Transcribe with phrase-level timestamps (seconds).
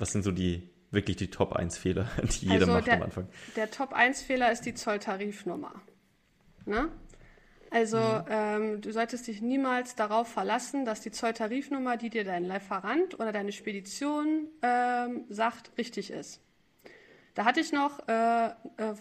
[0.00, 3.02] was sind so die wirklich die Top 1 Fehler, die jeder also macht der, am
[3.02, 3.28] Anfang?
[3.56, 5.74] Der Top 1 Fehler ist die Zolltarifnummer.
[6.66, 6.90] Ne?
[7.70, 8.24] Also mhm.
[8.28, 13.30] ähm, du solltest dich niemals darauf verlassen, dass die Zolltarifnummer, die dir dein Lieferant oder
[13.30, 16.40] deine Spedition ähm, sagt, richtig ist.
[17.34, 18.52] Da hatte ich noch äh, äh,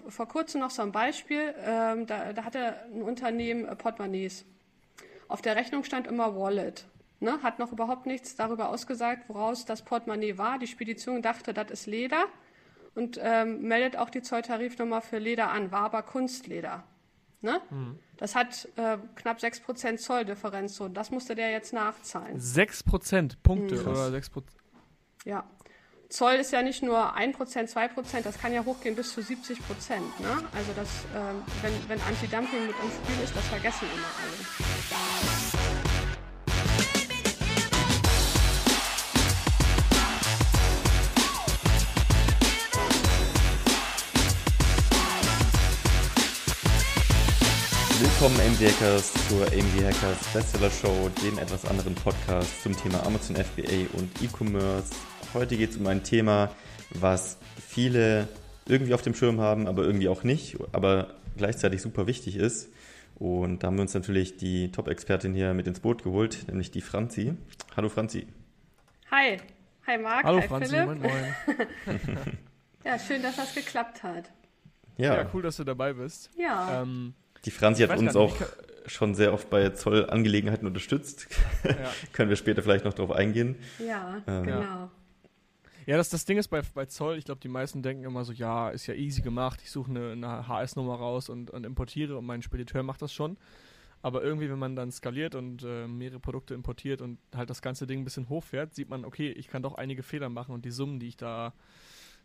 [0.07, 1.53] vor kurzem noch so ein Beispiel.
[1.65, 4.45] Ähm, da, da, hatte ein Unternehmen äh, Portemonnaies.
[5.27, 6.85] Auf der Rechnung stand immer Wallet.
[7.19, 7.41] Ne?
[7.43, 10.57] Hat noch überhaupt nichts darüber ausgesagt, woraus das Portemonnaie war.
[10.57, 12.25] Die Spedition dachte, das ist Leder
[12.95, 16.83] und ähm, meldet auch die Zolltarifnummer für Leder an, war aber Kunstleder.
[17.41, 17.61] Ne?
[17.69, 17.99] Mhm.
[18.17, 20.75] Das hat äh, knapp 6% Zolldifferenz.
[20.75, 20.89] So.
[20.89, 22.37] Das musste der jetzt nachzahlen.
[22.37, 23.87] 6% Punkte mhm.
[23.87, 24.43] oder 6%?
[25.25, 25.45] Ja.
[26.09, 29.27] Zoll ist ja nicht nur 1%, 2%, das kann ja hochgehen bis zu 70%.
[29.29, 30.43] Ne?
[30.53, 35.38] Also das, ähm, wenn, wenn Anti-Dumping mit im Spiel ist, das vergessen immer alle.
[48.19, 53.37] Willkommen MD Hackers zur MD Hackers Bestseller Show, den etwas anderen Podcast zum Thema Amazon
[53.37, 54.93] FBA und E-Commerce.
[55.33, 56.53] Heute geht es um ein Thema,
[56.95, 58.27] was viele
[58.67, 62.67] irgendwie auf dem Schirm haben, aber irgendwie auch nicht, aber gleichzeitig super wichtig ist.
[63.15, 66.81] Und da haben wir uns natürlich die Top-Expertin hier mit ins Boot geholt, nämlich die
[66.81, 67.35] Franzi.
[67.77, 68.27] Hallo Franzi.
[69.11, 69.37] Hi.
[69.87, 70.25] Hi Marc.
[70.25, 70.87] Hallo Hi Franzi, Philipp.
[70.87, 71.67] moin moin.
[72.83, 74.29] ja, schön, dass das geklappt hat.
[74.97, 75.15] Ja.
[75.15, 76.31] ja, cool, dass du dabei bist.
[76.37, 76.81] Ja.
[76.81, 77.13] Ähm,
[77.45, 78.35] die Franzi hat uns auch
[78.85, 81.27] schon sehr oft bei Zollangelegenheiten unterstützt.
[81.63, 81.91] Ja.
[82.13, 83.55] Können wir später vielleicht noch darauf eingehen.
[83.85, 84.91] Ja, ähm, genau.
[85.85, 88.31] Ja, das, das Ding ist bei, bei Zoll, ich glaube, die meisten denken immer so,
[88.31, 92.25] ja, ist ja easy gemacht, ich suche eine, eine HS-Nummer raus und, und importiere und
[92.25, 93.37] mein Spediteur macht das schon.
[94.01, 97.85] Aber irgendwie, wenn man dann skaliert und äh, mehrere Produkte importiert und halt das ganze
[97.85, 100.71] Ding ein bisschen hochfährt, sieht man, okay, ich kann doch einige Fehler machen und die
[100.71, 101.53] Summen, die ich da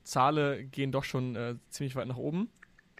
[0.04, 2.50] zahle, gehen doch schon äh, ziemlich weit nach oben.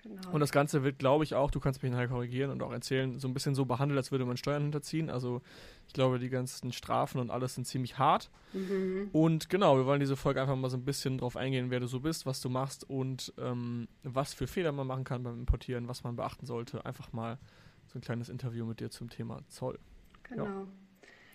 [0.05, 0.33] Genau.
[0.33, 3.19] Und das Ganze wird, glaube ich, auch, du kannst mich nachher korrigieren und auch erzählen,
[3.19, 5.09] so ein bisschen so behandelt, als würde man Steuern hinterziehen.
[5.09, 5.41] Also
[5.87, 8.31] ich glaube, die ganzen Strafen und alles sind ziemlich hart.
[8.53, 9.09] Mhm.
[9.13, 11.87] Und genau, wir wollen diese Folge einfach mal so ein bisschen drauf eingehen, wer du
[11.87, 15.89] so bist, was du machst und ähm, was für Fehler man machen kann beim Importieren,
[15.89, 16.85] was man beachten sollte.
[16.85, 17.39] Einfach mal
[17.87, 19.79] so ein kleines Interview mit dir zum Thema Zoll.
[20.25, 20.45] Genau.
[20.45, 20.67] Ja.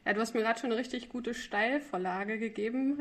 [0.10, 3.00] Ja, du hast mir gerade schon eine richtig gute Steilvorlage gegeben.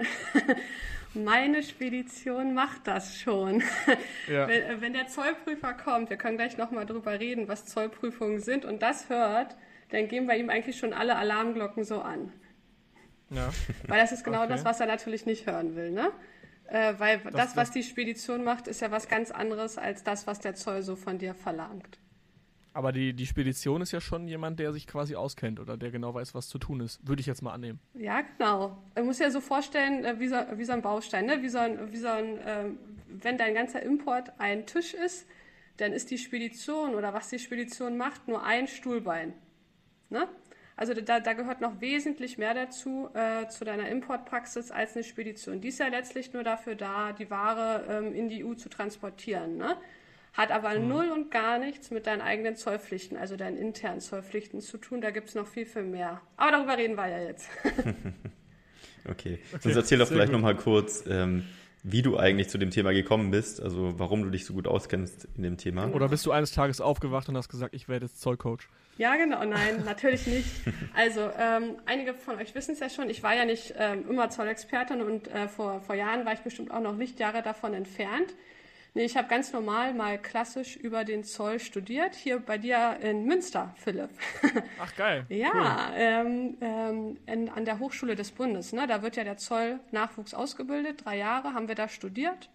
[1.15, 3.63] Meine Spedition macht das schon.
[4.29, 4.47] Ja.
[4.47, 8.83] Wenn, wenn, der Zollprüfer kommt, wir können gleich nochmal drüber reden, was Zollprüfungen sind, und
[8.83, 9.57] das hört,
[9.89, 12.31] dann gehen bei ihm eigentlich schon alle Alarmglocken so an.
[13.31, 13.49] Ja.
[13.87, 14.49] Weil das ist genau okay.
[14.51, 16.13] das, was er natürlich nicht hören will, ne?
[16.67, 20.27] Äh, weil das, das, was die Spedition macht, ist ja was ganz anderes als das,
[20.27, 21.99] was der Zoll so von dir verlangt.
[22.79, 26.15] Aber die, die Spedition ist ja schon jemand, der sich quasi auskennt oder der genau
[26.15, 27.05] weiß, was zu tun ist.
[27.05, 27.81] Würde ich jetzt mal annehmen.
[27.95, 28.79] Ja, genau.
[28.95, 31.27] Man muss ja so vorstellen, äh, wie so, wie so ein Baustein.
[31.27, 31.43] Ne?
[31.43, 32.79] Wie so ein, wie so ein ähm,
[33.09, 35.27] wenn dein ganzer Import ein Tisch ist,
[35.79, 39.33] dann ist die Spedition oder was die Spedition macht, nur ein Stuhlbein.
[40.09, 40.29] Ne?
[40.77, 45.61] Also da, da gehört noch wesentlich mehr dazu, äh, zu deiner Importpraxis als eine Spedition.
[45.61, 49.57] Die ist ja letztlich nur dafür da, die Ware ähm, in die EU zu transportieren.
[49.57, 49.77] Ne?
[50.33, 50.89] Hat aber mhm.
[50.89, 55.01] null und gar nichts mit deinen eigenen Zollpflichten, also deinen internen Zollpflichten zu tun.
[55.01, 56.21] Da gibt es noch viel, viel mehr.
[56.37, 57.49] Aber darüber reden wir ja jetzt.
[59.09, 59.39] okay.
[59.53, 59.59] okay.
[59.61, 61.45] Sonst erzähl doch vielleicht nochmal kurz, ähm,
[61.83, 65.29] wie du eigentlich zu dem Thema gekommen bist, also warum du dich so gut auskennst
[65.37, 65.89] in dem Thema.
[65.93, 68.69] Oder bist du eines Tages aufgewacht und hast gesagt, ich werde jetzt Zollcoach?
[68.97, 70.49] Ja, genau, nein, natürlich nicht.
[70.95, 74.29] Also, ähm, einige von euch wissen es ja schon, ich war ja nicht ähm, immer
[74.29, 78.35] Zollexpertin und äh, vor, vor Jahren war ich bestimmt auch noch Lichtjahre davon entfernt.
[78.95, 83.25] Nee, ich habe ganz normal mal klassisch über den Zoll studiert, hier bei dir in
[83.25, 84.11] Münster, Philipp.
[84.81, 85.27] Ach geil.
[85.29, 85.95] ja, cool.
[85.97, 88.73] ähm, ähm, in, an der Hochschule des Bundes.
[88.73, 88.87] Ne?
[88.87, 91.05] Da wird ja der Zoll Nachwuchs ausgebildet.
[91.05, 92.49] Drei Jahre haben wir da studiert.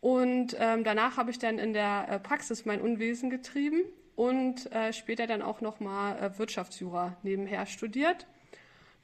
[0.00, 3.82] Und ähm, danach habe ich dann in der äh, Praxis mein Unwesen getrieben
[4.16, 8.26] und äh, später dann auch nochmal äh, Wirtschaftsjura nebenher studiert.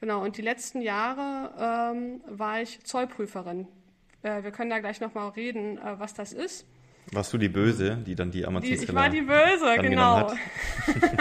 [0.01, 3.67] Genau, und die letzten Jahre ähm, war ich Zollprüferin
[4.23, 6.65] äh, wir können da gleich nochmal reden, äh, was das ist.
[7.11, 10.31] Warst du die Böse, die dann die amazon Ich war die Böse, genau.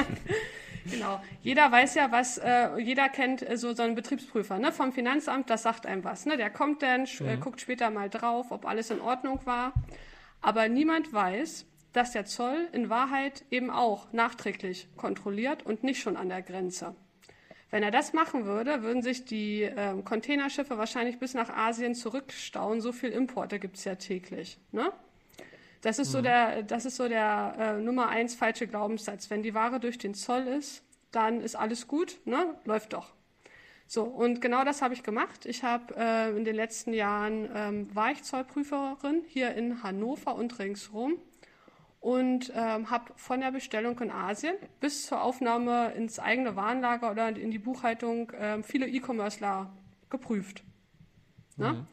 [0.91, 1.23] genau.
[1.41, 5.63] Jeder weiß ja, was, äh, jeder kennt so, so einen Betriebsprüfer ne, vom Finanzamt, das
[5.63, 6.27] sagt einem was.
[6.27, 6.37] Ne?
[6.37, 7.41] Der kommt dann, mhm.
[7.41, 9.73] guckt später mal drauf, ob alles in Ordnung war.
[10.43, 16.17] Aber niemand weiß, dass der Zoll in Wahrheit eben auch nachträglich kontrolliert und nicht schon
[16.17, 16.95] an der Grenze.
[17.71, 22.81] Wenn er das machen würde, würden sich die äh, Containerschiffe wahrscheinlich bis nach Asien zurückstauen.
[22.81, 24.59] So viel Importe gibt es ja täglich.
[24.73, 24.91] Ne?
[25.83, 26.13] Das ist mhm.
[26.13, 29.29] so der, das ist so der äh, Nummer eins falsche Glaubenssatz.
[29.31, 30.83] Wenn die Ware durch den Zoll ist,
[31.13, 32.55] dann ist alles gut, ne?
[32.65, 33.13] läuft doch.
[33.87, 35.47] So, und genau das habe ich gemacht.
[35.47, 40.59] Ich habe äh, in den letzten Jahren ähm, war ich Zollprüferin hier in Hannover und
[40.59, 41.19] ringsrum
[42.01, 47.29] und ähm, habe von der Bestellung in Asien bis zur Aufnahme ins eigene Warenlager oder
[47.29, 49.73] in die Buchhaltung ähm, viele E-Commercer
[50.09, 50.63] geprüft.
[51.57, 51.73] Ne?
[51.73, 51.87] Mhm.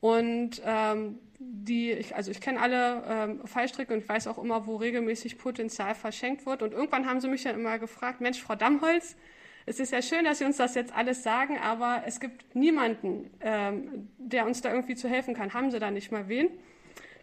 [0.00, 4.66] Und ähm, die, ich, also ich kenne alle ähm, Fallstricke und ich weiß auch immer,
[4.66, 6.62] wo regelmäßig Potenzial verschenkt wird.
[6.62, 9.16] Und irgendwann haben sie mich dann immer gefragt, Mensch, Frau Dammholz,
[9.68, 13.30] es ist ja schön, dass Sie uns das jetzt alles sagen, aber es gibt niemanden,
[13.40, 15.54] ähm, der uns da irgendwie zu helfen kann.
[15.54, 16.50] Haben Sie da nicht mal wen?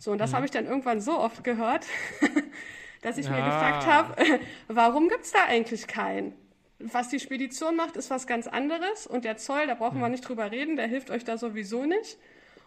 [0.04, 0.36] So, und das mhm.
[0.36, 1.86] habe ich dann irgendwann so oft gehört,
[3.04, 3.32] dass ich ja.
[3.32, 4.16] mir gefragt habe,
[4.68, 6.34] warum gibt es da eigentlich keinen?
[6.80, 10.02] Was die Spedition macht, ist was ganz anderes und der Zoll, da brauchen mhm.
[10.02, 12.18] wir nicht drüber reden, der hilft euch da sowieso nicht.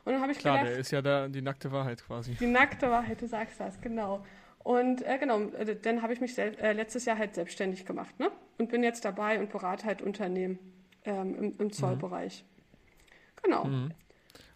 [0.07, 2.37] Und dann habe ich Klar, gedacht, der ist ja da die nackte Wahrheit quasi.
[2.37, 4.25] Die nackte Wahrheit, du sagst das, genau.
[4.61, 8.31] Und äh, genau, äh, dann habe ich mich äh, letztes Jahr halt selbstständig gemacht ne?
[8.57, 10.59] und bin jetzt dabei und berate halt Unternehmen
[11.05, 12.45] ähm, im, im, Zollbereich.
[12.45, 13.43] Mhm.
[13.43, 13.69] Genau.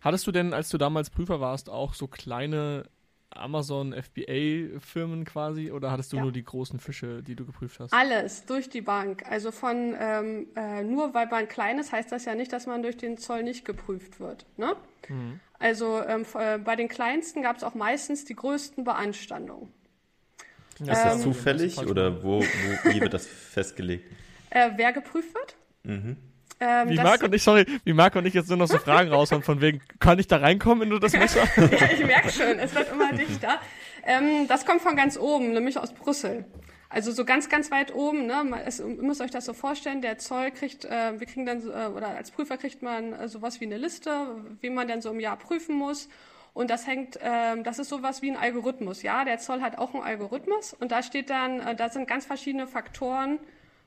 [0.01, 2.85] Hattest du denn, als du damals Prüfer warst, auch so kleine
[3.31, 6.23] Amazon FBA-Firmen quasi oder hattest du ja.
[6.23, 7.93] nur die großen Fische, die du geprüft hast?
[7.93, 9.25] Alles, durch die Bank.
[9.29, 12.83] Also von ähm, äh, nur weil man klein ist, heißt das ja nicht, dass man
[12.83, 14.47] durch den Zoll nicht geprüft wird.
[14.57, 14.75] Ne?
[15.09, 15.41] Mhm.
[15.59, 19.73] Also ähm, äh, bei den kleinsten gab es auch meistens die größten Beanstandungen.
[20.81, 24.11] Ja, ist das ähm, zufällig oder wo, wo, wie wird das festgelegt?
[24.49, 25.57] Äh, wer geprüft wird?
[25.85, 26.17] Mhm.
[26.61, 29.11] Ähm, wie Marc und ich, sorry, wie Marc und ich jetzt nur noch so Fragen
[29.11, 31.43] raushauen, von wegen, kann ich da reinkommen in das Messer?
[31.57, 33.59] ja, ich merke schon, es wird immer dichter.
[34.05, 36.45] Ähm, das kommt von ganz oben, nämlich aus Brüssel.
[36.91, 38.45] Also so ganz, ganz weit oben, ne?
[38.67, 41.87] Es, ihr müsst euch das so vorstellen, der Zoll kriegt, äh, wir kriegen dann, äh,
[41.87, 44.11] oder als Prüfer kriegt man äh, sowas wie eine Liste,
[44.61, 46.09] wie man denn so im Jahr prüfen muss.
[46.53, 49.03] Und das hängt, äh, das ist sowas wie ein Algorithmus.
[49.03, 52.27] Ja, der Zoll hat auch einen Algorithmus und da steht dann, äh, da sind ganz
[52.27, 53.39] verschiedene Faktoren,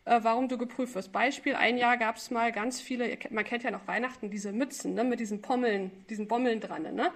[0.05, 1.11] äh, warum du geprüft wirst.
[1.11, 4.93] Beispiel, ein Jahr gab es mal ganz viele, man kennt ja noch Weihnachten, diese Mützen
[4.93, 6.93] ne, mit diesen Pommeln, diesen Bommeln dran.
[6.93, 7.11] Ne?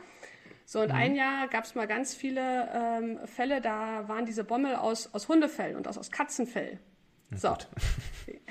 [0.66, 0.96] So, und mhm.
[0.96, 5.28] ein Jahr gab es mal ganz viele ähm, Fälle, da waren diese Bommel aus, aus
[5.28, 6.80] Hundefell und aus, aus Katzenfell.
[7.32, 7.56] So.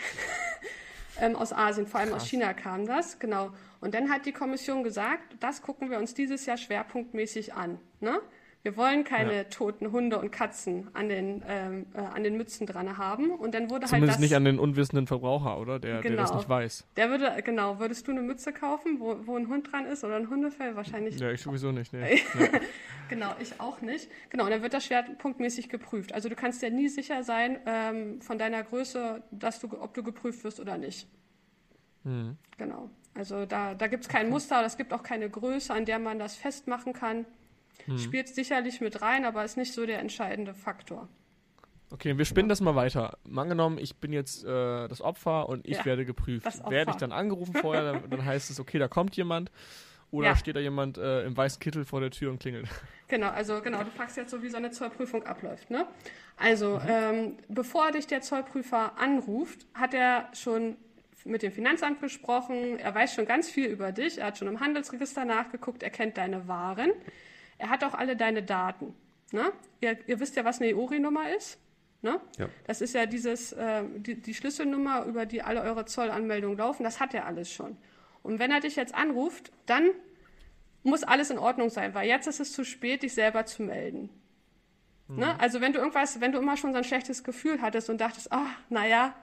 [1.21, 2.23] ähm, aus Asien, vor allem Krass.
[2.23, 3.53] aus China kam das, genau.
[3.81, 7.79] Und dann hat die Kommission gesagt, das gucken wir uns dieses Jahr schwerpunktmäßig an.
[8.01, 8.21] Ne?
[8.67, 9.45] Wir wollen keine ja.
[9.45, 13.31] toten Hunde und Katzen an den, ähm, äh, an den Mützen dran haben.
[13.31, 15.79] Und dann wurde Zumindest halt das, nicht an den unwissenden Verbraucher, oder?
[15.79, 16.17] Der, genau.
[16.17, 16.85] der das nicht weiß.
[16.97, 20.17] Der würde, genau, würdest du eine Mütze kaufen, wo, wo ein Hund dran ist oder
[20.17, 20.75] ein Hundefell?
[20.75, 21.17] Wahrscheinlich.
[21.21, 22.21] Ja, ich sowieso nicht, nee.
[23.09, 24.11] genau, ich auch nicht.
[24.31, 26.13] Genau, und dann wird das schwerpunktmäßig geprüft.
[26.13, 30.03] Also du kannst ja nie sicher sein ähm, von deiner Größe, dass du, ob du
[30.03, 31.07] geprüft wirst oder nicht.
[32.03, 32.37] Mhm.
[32.59, 32.91] Genau.
[33.15, 36.19] Also da, da gibt es kein Muster, es gibt auch keine Größe, an der man
[36.19, 37.27] das festmachen kann.
[37.85, 37.99] Hm.
[37.99, 41.09] Spielt sicherlich mit rein, aber ist nicht so der entscheidende Faktor.
[41.91, 42.53] Okay, wir spinnen ja.
[42.53, 43.17] das mal weiter.
[43.35, 46.47] Angenommen, ich bin jetzt äh, das Opfer und ich ja, werde geprüft.
[46.69, 49.53] Werde ich dann angerufen vorher, dann, dann, heißt es, okay, da kommt jemand.
[50.11, 50.37] Oder ja.
[50.37, 52.69] steht da jemand äh, im weißen Kittel vor der Tür und klingelt?
[53.09, 55.71] Genau, also genau, du fragst jetzt so, wie so eine Zollprüfung abläuft.
[55.71, 55.87] Ne?
[56.37, 56.89] Also, mhm.
[56.89, 60.77] ähm, bevor dich der Zollprüfer anruft, hat er schon
[61.25, 64.59] mit dem Finanzamt gesprochen, er weiß schon ganz viel über dich, er hat schon im
[64.59, 66.91] Handelsregister nachgeguckt, er kennt deine Waren.
[67.59, 68.95] Er hat auch alle deine Daten.
[69.33, 69.53] Ne?
[69.81, 71.59] Ihr, ihr wisst ja, was eine EORI-Nummer ist.
[72.03, 72.21] Ne?
[72.39, 72.49] Ja.
[72.67, 76.85] Das ist ja dieses, äh, die, die, Schlüsselnummer, über die alle eure Zollanmeldungen laufen.
[76.85, 77.77] Das hat er alles schon.
[78.23, 79.91] Und wenn er dich jetzt anruft, dann
[80.83, 84.09] muss alles in Ordnung sein, weil jetzt ist es zu spät, dich selber zu melden.
[85.09, 85.19] Mhm.
[85.19, 85.41] Ne?
[85.41, 88.31] Also wenn du irgendwas, wenn du immer schon so ein schlechtes Gefühl hattest und dachtest,
[88.31, 89.15] ach, naja,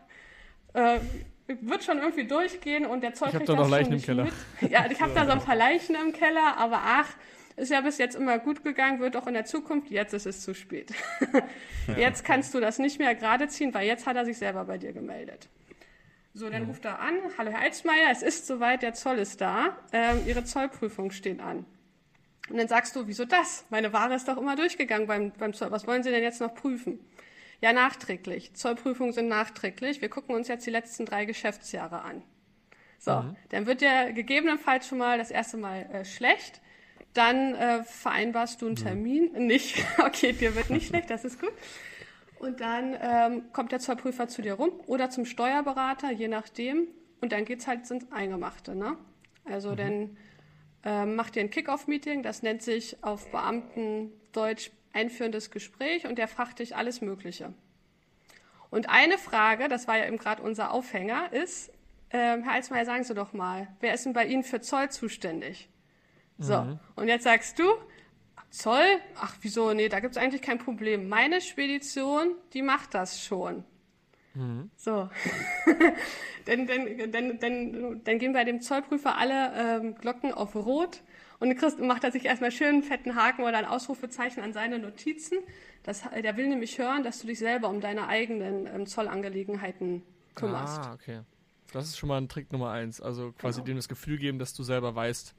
[0.74, 1.00] äh,
[1.48, 4.24] wird schon irgendwie durchgehen und der Zoll ich kriegt da das noch Leichen im Keller.
[4.26, 4.72] Mit.
[4.72, 7.10] Ja, ich habe da so ein paar Leichen im Keller, aber ach,
[7.56, 9.90] ist ja bis jetzt immer gut gegangen, wird auch in der Zukunft.
[9.90, 10.92] Jetzt ist es zu spät.
[11.98, 14.78] jetzt kannst du das nicht mehr gerade ziehen, weil jetzt hat er sich selber bei
[14.78, 15.50] dir gemeldet.
[16.34, 17.16] So, dann ruft er an.
[17.38, 19.78] Hallo Herr Eitzmeier, es ist soweit, der Zoll ist da.
[19.92, 21.66] Ähm, Ihre Zollprüfung steht an.
[22.50, 23.66] Und dann sagst du, wieso das?
[23.70, 25.70] Meine Ware ist doch immer durchgegangen beim, beim Zoll.
[25.72, 27.00] Was wollen Sie denn jetzt noch prüfen?
[27.62, 28.54] Ja, nachträglich.
[28.56, 30.02] Zollprüfungen sind nachträglich.
[30.02, 32.24] Wir gucken uns jetzt die letzten drei Geschäftsjahre an.
[32.98, 33.36] So, mhm.
[33.50, 36.62] dann wird der gegebenenfalls schon mal das erste Mal äh, schlecht.
[37.14, 39.32] Dann äh, vereinbarst du einen Termin.
[39.34, 39.48] Mhm.
[39.48, 41.54] Nicht, okay, dir wird nicht schlecht, das ist gut.
[42.40, 46.88] Und dann ähm, kommt der Zollprüfer zu dir rum oder zum Steuerberater, je nachdem.
[47.22, 48.76] Und dann geht's halt ins Eingemachte.
[48.76, 48.98] Ne?
[49.46, 49.76] Also mhm.
[49.78, 50.18] dann
[50.84, 56.60] ähm, macht ihr ein Kick-Off-Meeting, das nennt sich auf Beamtendeutsch einführendes Gespräch und der fragt
[56.60, 57.54] dich alles Mögliche.
[58.70, 61.72] Und eine Frage, das war ja eben gerade unser Aufhänger, ist,
[62.10, 65.70] ähm, Herr Alsmeier, sagen Sie doch mal, wer ist denn bei Ihnen für Zoll zuständig?
[66.38, 66.80] So, mhm.
[66.96, 67.64] und jetzt sagst du,
[68.50, 69.00] Zoll?
[69.16, 69.74] Ach, wieso?
[69.74, 71.10] Nee, da gibt es eigentlich kein Problem.
[71.10, 73.64] Meine Spedition, die macht das schon.
[74.36, 74.70] Mhm.
[74.76, 75.10] So.
[76.46, 81.02] dann, dann, dann, dann, dann gehen bei dem Zollprüfer alle ähm, Glocken auf Rot
[81.40, 84.80] und Christ macht er sich erstmal schön einen fetten Haken oder ein Ausrufezeichen an seine
[84.80, 85.40] Notizen.
[85.84, 90.04] Das, der will nämlich hören, dass du dich selber um deine eigenen ähm, Zollangelegenheiten
[90.36, 90.80] kümmerst.
[90.80, 91.22] Ah, okay.
[91.74, 93.02] Das ist schon mal ein Trick Nummer eins.
[93.02, 93.66] Also quasi genau.
[93.66, 95.36] dem das Gefühl geben, dass du selber weißt.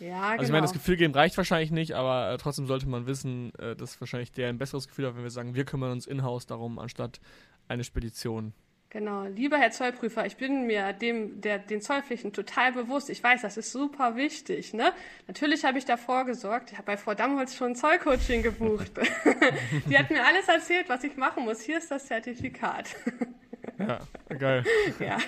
[0.00, 0.42] Ja, also genau.
[0.42, 3.74] ich meine, das Gefühl geben reicht wahrscheinlich nicht, aber äh, trotzdem sollte man wissen, äh,
[3.74, 6.78] dass wahrscheinlich der ein besseres Gefühl hat, wenn wir sagen, wir kümmern uns in-house darum,
[6.78, 7.20] anstatt
[7.66, 8.52] eine Spedition.
[8.90, 13.10] Genau, lieber Herr Zollprüfer, ich bin mir dem, der, den Zollpflichten total bewusst.
[13.10, 14.72] Ich weiß, das ist super wichtig.
[14.72, 14.92] Ne?
[15.26, 16.72] Natürlich habe ich davor gesorgt.
[16.72, 18.92] Ich habe bei Frau Damholz schon ein Zollcoaching gebucht.
[19.90, 21.60] Die hat mir alles erzählt, was ich machen muss.
[21.60, 22.96] Hier ist das Zertifikat.
[23.78, 24.00] Ja,
[24.34, 24.64] geil.
[24.98, 25.18] ja,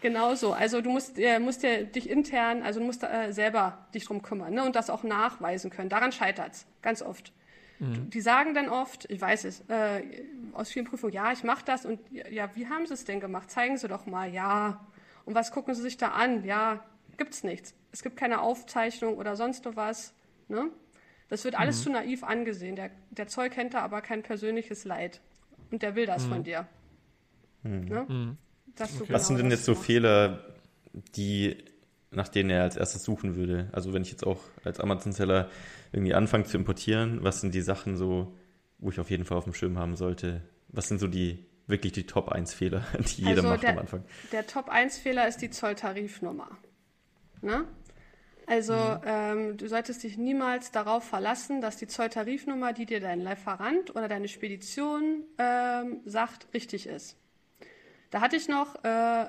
[0.00, 0.52] genau so.
[0.52, 4.22] Also du musst, äh, musst ja dich intern, also du musst äh, selber dich drum
[4.22, 4.64] kümmern ne?
[4.64, 5.88] und das auch nachweisen können.
[5.88, 7.32] Daran scheitert's ganz oft.
[7.78, 8.10] Mhm.
[8.10, 10.02] Die sagen dann oft, ich weiß es, äh,
[10.52, 13.50] aus vielen Prüfungen, ja, ich mache das und ja, wie haben sie es denn gemacht?
[13.50, 14.84] Zeigen sie doch mal, ja.
[15.24, 16.44] Und was gucken sie sich da an?
[16.44, 16.84] Ja,
[17.18, 17.74] gibt's nichts.
[17.92, 20.14] Es gibt keine Aufzeichnung oder sonst was.
[20.48, 20.70] Ne?
[21.28, 21.82] Das wird alles mhm.
[21.82, 22.76] zu naiv angesehen.
[22.76, 25.20] Der, der Zoll kennt da aber kein persönliches Leid.
[25.70, 26.30] Und der will das mhm.
[26.30, 26.66] von dir.
[27.62, 27.84] Mhm.
[27.84, 28.06] Ne?
[28.08, 28.36] Mhm.
[28.80, 28.88] Okay.
[28.98, 29.74] Genau was sind denn jetzt so.
[29.74, 30.44] Fehler,
[31.16, 31.56] die
[32.10, 33.68] nach denen er als erstes suchen würde?
[33.72, 35.50] Also wenn ich jetzt auch als Amazon-Seller
[35.92, 38.34] irgendwie anfange zu importieren, was sind die Sachen so,
[38.78, 40.42] wo ich auf jeden Fall auf dem Schirm haben sollte?
[40.68, 43.78] Was sind so die wirklich die Top 1 Fehler, die jeder also macht der, am
[43.78, 44.04] Anfang?
[44.32, 46.48] Der Top 1 Fehler ist die Zolltarifnummer.
[47.42, 47.64] Ne?
[48.46, 49.00] Also mhm.
[49.04, 54.08] ähm, du solltest dich niemals darauf verlassen, dass die Zolltarifnummer, die dir dein Lieferant oder
[54.08, 57.18] deine Spedition ähm, sagt, richtig ist.
[58.10, 59.28] Da hatte ich noch äh, äh,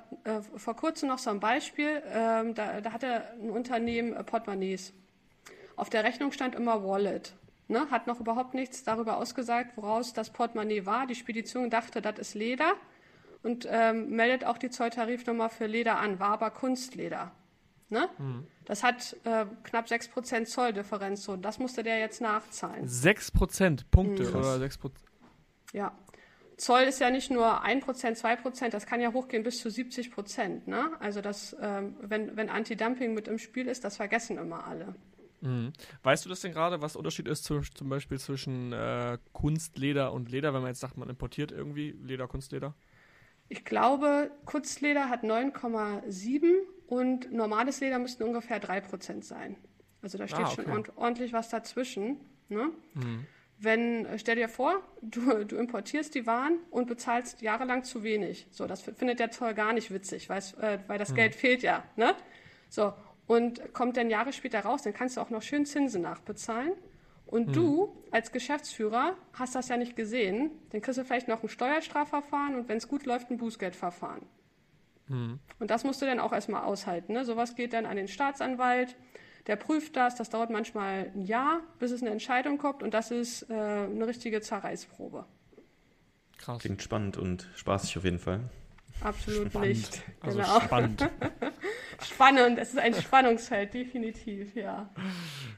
[0.56, 2.02] vor kurzem noch so ein Beispiel.
[2.08, 4.94] Ähm, da, da hatte ein Unternehmen äh, Portemonnaies.
[5.76, 7.34] Auf der Rechnung stand immer Wallet.
[7.68, 7.90] Ne?
[7.92, 11.08] Hat noch überhaupt nichts darüber ausgesagt, woraus das Portemonnaie war.
[11.08, 12.74] Die Spedition dachte, das ist Leder
[13.44, 17.32] und ähm, meldet auch die Zolltarifnummer für Leder an, war aber Kunstleder.
[17.90, 18.08] Ne?
[18.18, 18.48] Mhm.
[18.66, 21.24] Das hat äh, knapp 6% Zolldifferenz.
[21.24, 22.88] So, das musste der jetzt nachzahlen.
[22.88, 24.36] 6% Punkte mhm.
[24.36, 24.92] oder 6%?
[25.74, 25.92] Ja,
[26.60, 30.68] Zoll ist ja nicht nur 1%, 2%, das kann ja hochgehen bis zu 70 Prozent.
[30.68, 30.92] Ne?
[31.00, 34.94] Also das, ähm, wenn, wenn Anti-Dumping mit im Spiel ist, das vergessen immer alle.
[35.40, 35.72] Mhm.
[36.04, 40.12] Weißt du das denn gerade, was der Unterschied ist zu, zum Beispiel zwischen äh, Kunstleder
[40.12, 42.76] und Leder, wenn man jetzt sagt, man importiert irgendwie Leder, Kunstleder?
[43.48, 46.56] Ich glaube, Kunstleder hat 9,7
[46.88, 49.56] und normales Leder müssten ungefähr 3% sein.
[50.02, 50.64] Also da steht ah, okay.
[50.66, 52.18] schon ordentlich was dazwischen.
[52.50, 52.72] Ne?
[52.96, 53.26] Mhm.
[53.62, 58.48] Wenn, äh, stell dir vor, du, du importierst die Waren und bezahlst jahrelang zu wenig.
[58.52, 61.16] So, das findet der Zoll gar nicht witzig, weil, äh, weil das hm.
[61.16, 61.84] Geld fehlt ja.
[61.96, 62.16] Ne?
[62.70, 62.94] So,
[63.28, 66.74] und kommt dann Jahre später raus, dann kannst du auch noch schön Zinsen nachbezahlen.
[67.26, 67.54] Und hm.
[67.54, 70.50] du als Geschäftsführer hast das ja nicht gesehen.
[70.72, 74.24] Dann kriegst du vielleicht noch ein Steuerstrafverfahren und wenn es gut läuft, ein Bußgeldverfahren.
[75.08, 75.40] Hm.
[75.60, 77.14] Und das musst du dann auch erstmal aushalten.
[77.14, 77.26] Ne?
[77.26, 78.96] Sowas geht dann an den Staatsanwalt
[79.50, 83.10] der prüft das, das dauert manchmal ein Jahr, bis es eine Entscheidung kommt und das
[83.10, 85.26] ist äh, eine richtige Zerreißprobe.
[86.38, 86.62] Krass.
[86.62, 88.42] Klingt spannend und spaßig auf jeden Fall.
[89.02, 89.70] Absolut spannend.
[89.70, 90.04] nicht.
[90.22, 90.62] Also genau.
[90.62, 91.10] spannend.
[92.02, 94.90] Spannend, es ist ein Spannungsfeld, definitiv, ja.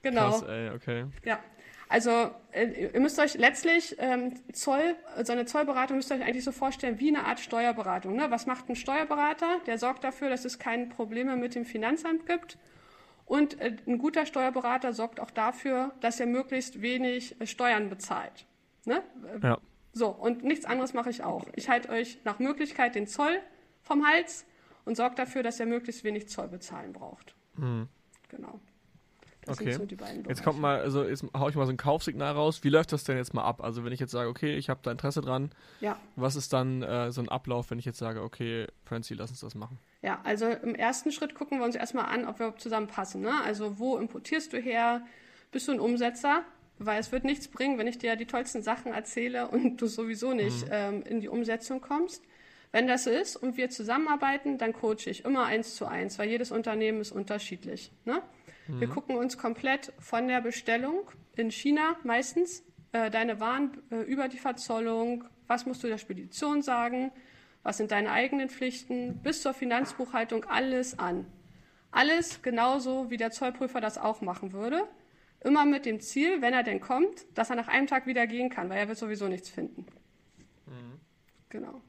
[0.02, 0.40] Genau.
[0.40, 1.06] Krass, ey, okay.
[1.24, 1.40] Ja.
[1.88, 6.46] Also äh, ihr müsst euch letztlich ähm, Zoll, so eine Zollberatung müsst ihr euch eigentlich
[6.46, 8.16] so vorstellen wie eine Art Steuerberatung.
[8.16, 8.32] Ne?
[8.32, 9.60] Was macht ein Steuerberater?
[9.68, 12.58] Der sorgt dafür, dass es keine Probleme mit dem Finanzamt gibt
[13.32, 18.46] und äh, ein guter Steuerberater sorgt auch dafür, dass er möglichst wenig äh, Steuern bezahlt.
[18.84, 19.02] Ne?
[19.42, 19.58] Ja.
[19.94, 21.46] So, und nichts anderes mache ich auch.
[21.56, 23.40] Ich halte euch nach Möglichkeit den Zoll
[23.84, 24.46] vom Hals
[24.84, 27.34] und sorge dafür, dass er möglichst wenig Zoll bezahlen braucht.
[27.56, 27.88] Mhm.
[28.28, 28.60] Genau.
[29.46, 29.72] Das okay.
[29.72, 29.88] So
[30.28, 32.66] jetzt kommt mal, also jetzt hau ich mal so ein Kaufsignal raus.
[32.66, 33.64] Wie läuft das denn jetzt mal ab?
[33.64, 35.98] Also wenn ich jetzt sage, okay, ich habe da Interesse dran, ja.
[36.18, 39.40] was ist dann äh, so ein Ablauf, wenn ich jetzt sage, okay, Francie, lass uns
[39.40, 39.80] das machen?
[40.02, 43.22] Ja, also im ersten Schritt gucken wir uns erstmal an, ob wir zusammenpassen.
[43.22, 43.34] Ne?
[43.44, 45.06] Also wo importierst du her?
[45.52, 46.44] Bist du ein Umsetzer?
[46.80, 50.34] Weil es wird nichts bringen, wenn ich dir die tollsten Sachen erzähle und du sowieso
[50.34, 50.72] nicht mhm.
[50.72, 52.24] ähm, in die Umsetzung kommst.
[52.72, 56.52] Wenn das ist und wir zusammenarbeiten, dann coache ich immer eins zu eins, weil jedes
[56.52, 57.92] Unternehmen ist unterschiedlich.
[58.06, 58.24] Ne?
[58.68, 58.80] Mhm.
[58.80, 64.28] Wir gucken uns komplett von der Bestellung in China meistens äh, deine Waren äh, über
[64.28, 67.12] die Verzollung, was musst du der Spedition sagen,
[67.64, 71.26] was sind deine eigenen Pflichten, bis zur Finanzbuchhaltung alles an.
[71.92, 74.88] Alles genauso, wie der Zollprüfer das auch machen würde.
[75.42, 78.50] Immer mit dem Ziel, wenn er denn kommt, dass er nach einem Tag wieder gehen
[78.50, 79.86] kann, weil er wird sowieso nichts finden.
[80.68, 81.00] Mhm.
[81.50, 81.82] Genau.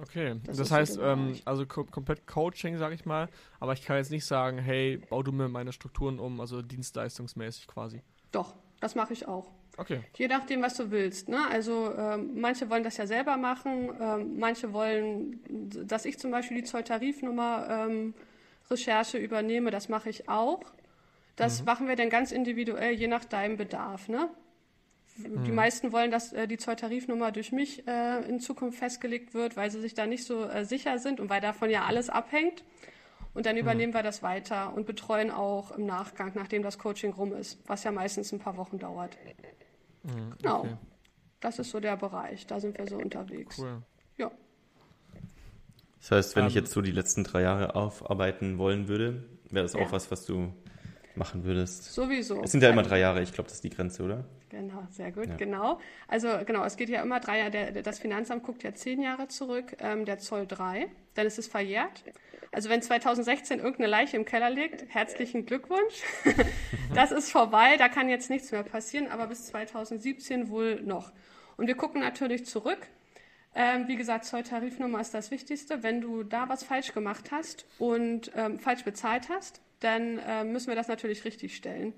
[0.00, 3.96] Okay, das, das heißt, ähm, also kom komplett Coaching, sage ich mal, aber ich kann
[3.96, 8.02] jetzt nicht sagen, hey, bau du mir meine Strukturen um, also dienstleistungsmäßig quasi.
[8.30, 9.50] Doch, das mache ich auch.
[9.78, 10.00] Okay.
[10.16, 11.28] Je nachdem, was du willst.
[11.28, 11.38] Ne?
[11.50, 15.40] Also ähm, manche wollen das ja selber machen, ähm, manche wollen,
[15.86, 18.14] dass ich zum Beispiel die Zolltarifnummer ähm,
[18.70, 20.60] Recherche übernehme, das mache ich auch.
[21.36, 24.08] Das machen wir dann ganz individuell, je nach deinem Bedarf.
[24.08, 24.28] Ne?
[25.18, 29.70] Die meisten wollen, dass äh, die Zolltarifnummer durch mich äh, in Zukunft festgelegt wird, weil
[29.70, 32.64] sie sich da nicht so äh, sicher sind und weil davon ja alles abhängt.
[33.34, 37.32] Und dann übernehmen wir das weiter und betreuen auch im Nachgang, nachdem das Coaching rum
[37.32, 39.16] ist, was ja meistens ein paar Wochen dauert.
[40.02, 40.60] Genau.
[40.60, 40.76] okay.
[41.40, 42.46] Das ist so der Bereich.
[42.46, 43.58] Da sind wir so unterwegs.
[43.58, 43.82] Cool.
[44.16, 44.30] Ja.
[46.00, 49.64] Das heißt, wenn ich Ähm, jetzt so die letzten drei Jahre aufarbeiten wollen würde, wäre
[49.64, 49.92] das auch Ja.
[49.92, 50.52] was, was du
[51.14, 51.84] machen würdest.
[51.92, 52.42] Sowieso.
[52.42, 54.24] Es sind ja immer drei Jahre, ich glaube, das ist die Grenze, oder?
[54.50, 55.36] Genau, sehr gut, Ja.
[55.36, 55.78] genau.
[56.06, 59.26] Also genau, es geht ja immer drei Jahre, der, das Finanzamt guckt ja zehn Jahre
[59.28, 62.04] zurück, ähm, der Zoll drei, dann ist es verjährt.
[62.52, 66.02] Also wenn 2016 irgendeine Leiche im Keller liegt, herzlichen Glückwunsch.
[66.94, 71.12] das ist vorbei, da kann jetzt nichts mehr passieren, aber bis 2017 wohl noch.
[71.56, 72.78] Und wir gucken natürlich zurück.
[73.54, 75.82] Ähm, wie gesagt, Zolltarifnummer ist das Wichtigste.
[75.82, 80.68] Wenn du da was falsch gemacht hast und ähm, falsch bezahlt hast, dann ähm, müssen
[80.68, 81.92] wir das natürlich richtig stellen.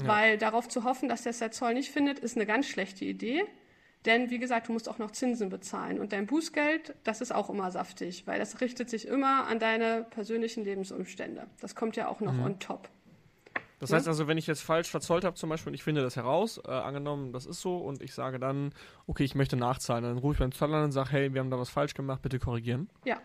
[0.00, 3.44] Weil darauf zu hoffen, dass das der Zoll nicht findet, ist eine ganz schlechte Idee.
[4.04, 5.98] Denn wie gesagt, du musst auch noch Zinsen bezahlen.
[5.98, 10.06] Und dein Bußgeld, das ist auch immer saftig, weil das richtet sich immer an deine
[10.10, 11.46] persönlichen Lebensumstände.
[11.60, 12.88] Das kommt ja auch noch on top.
[13.80, 16.16] Das heißt also, wenn ich jetzt falsch verzollt habe zum Beispiel und ich finde das
[16.16, 18.72] heraus, äh, angenommen, das ist so und ich sage dann,
[19.06, 21.50] okay, ich möchte nachzahlen, dann rufe ich beim Zoll an und sage, hey, wir haben
[21.50, 22.88] da was falsch gemacht, bitte korrigieren.
[23.04, 23.20] Ja.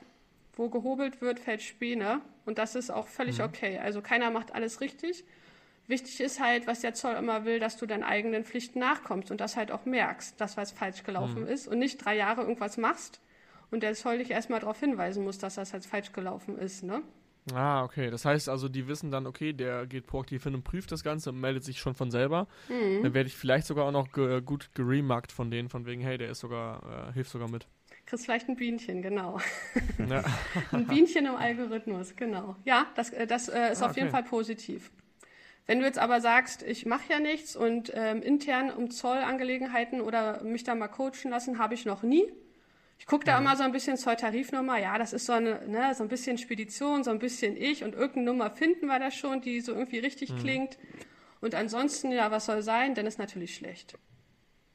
[0.56, 2.22] Wo gehobelt wird, fällt Späne.
[2.46, 3.80] Und das ist auch völlig okay.
[3.80, 5.25] Also keiner macht alles richtig.
[5.88, 9.42] Wichtig ist halt, was der Zoll immer will, dass du deinen eigenen Pflichten nachkommst und
[9.42, 13.20] das halt auch merkst, dass was falsch gelaufen ist und nicht drei Jahre irgendwas machst
[13.70, 16.84] und der Zoll dich erstmal darauf hinweisen muss, dass das halt falsch gelaufen ist.
[16.84, 17.02] Ne?
[17.54, 18.10] Ah, okay.
[18.10, 21.32] Das heißt also, die wissen dann, okay, der geht proaktiv hin und prüft das Ganze
[21.32, 22.48] und meldet sich schon von selber.
[22.70, 23.04] Mhm.
[23.04, 26.18] Dann werde ich vielleicht sogar auch noch ge gut geremarkt von denen, von wegen, hey,
[26.18, 27.68] der ist sogar, äh, hilft sogar mit.
[28.06, 29.40] Kriegst vielleicht ein Bienchen, genau.
[30.10, 30.24] Ja.
[30.72, 32.56] Ein Bienchen im Algorithmus, genau.
[32.66, 34.18] Ja, das, äh, das äh, ist Ah, auf jeden okay.
[34.18, 34.92] Fall positiv.
[35.65, 40.43] Wenn du jetzt aber sagst, ich mache ja nichts und ähm, intern um Zollangelegenheiten oder
[40.43, 42.26] mich da mal coachen lassen, habe ich noch nie.
[42.99, 44.78] Ich gucke da immer so ein bisschen Zolltarifnummer.
[44.78, 47.95] Ja, das ist so, eine, ne, so ein bisschen Spedition, so ein bisschen ich und
[47.95, 50.78] irgendeine Nummer finden wir da schon, die so irgendwie richtig klingt.
[51.41, 52.95] Und ansonsten, ja, was soll sein?
[52.95, 53.97] Dann ist natürlich schlecht.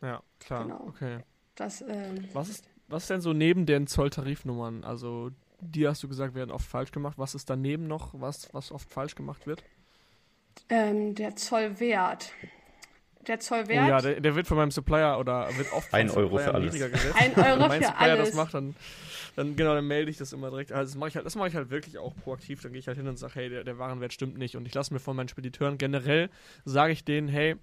[0.03, 0.64] ja, klar.
[0.64, 0.85] Genau.
[0.88, 1.20] Okay.
[1.55, 4.85] Das, ähm, Was ist, was ist denn so neben den Zolltarifnummern?
[4.85, 7.18] Also, die hast du gesagt, werden oft falsch gemacht.
[7.18, 9.64] Was ist daneben noch, was, was oft falsch gemacht wird?
[10.68, 12.33] Ähm, der Zollwert.
[13.27, 13.88] Der Oh Zollwert.
[13.88, 16.73] ja, der, der wird von meinem Supplier oder wird oft Ein Euro Supplier für alles.
[16.75, 17.14] gesetzt.
[17.14, 18.27] Ein Euro Wenn mein für Supplier alles.
[18.29, 18.75] das macht, dann,
[19.37, 20.73] dann genau, dann melde ich das immer direkt.
[20.73, 22.62] Also das mache ich halt, das mache ich halt wirklich auch proaktiv.
[22.62, 24.57] Dann gehe ich halt hin und sage, hey, der, der Warenwert stimmt nicht.
[24.57, 26.31] Und ich lasse mir von meinen Spediteuren generell
[26.64, 27.57] sage ich denen, hey,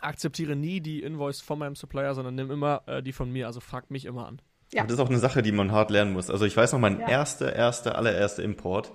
[0.00, 3.46] akzeptiere nie die Invoice von meinem Supplier, sondern nimm immer äh, die von mir.
[3.46, 4.42] Also frag mich immer an.
[4.74, 4.80] Ja.
[4.82, 6.28] Aber das ist auch eine Sache, die man hart lernen muss.
[6.28, 7.08] Also ich weiß noch, mein Ja.
[7.08, 8.92] erster, erster, allererster Import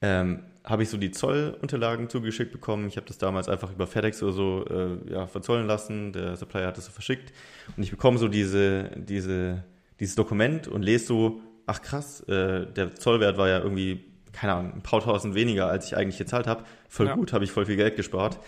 [0.00, 2.86] ähm, habe ich so die Zollunterlagen zugeschickt bekommen.
[2.86, 6.12] Ich habe das damals einfach über FedEx oder so äh, ja, verzollen lassen.
[6.12, 7.32] Der Supplier hat es so verschickt.
[7.76, 9.64] Und ich bekomme so diese, diese,
[9.98, 14.72] dieses Dokument und lese so, ach krass, äh, der Zollwert war ja irgendwie, keine Ahnung,
[14.74, 16.64] ein paar tausend weniger, als ich eigentlich gezahlt habe.
[16.88, 17.14] Voll Ja.
[17.14, 18.38] gut, habe ich voll viel Geld gespart.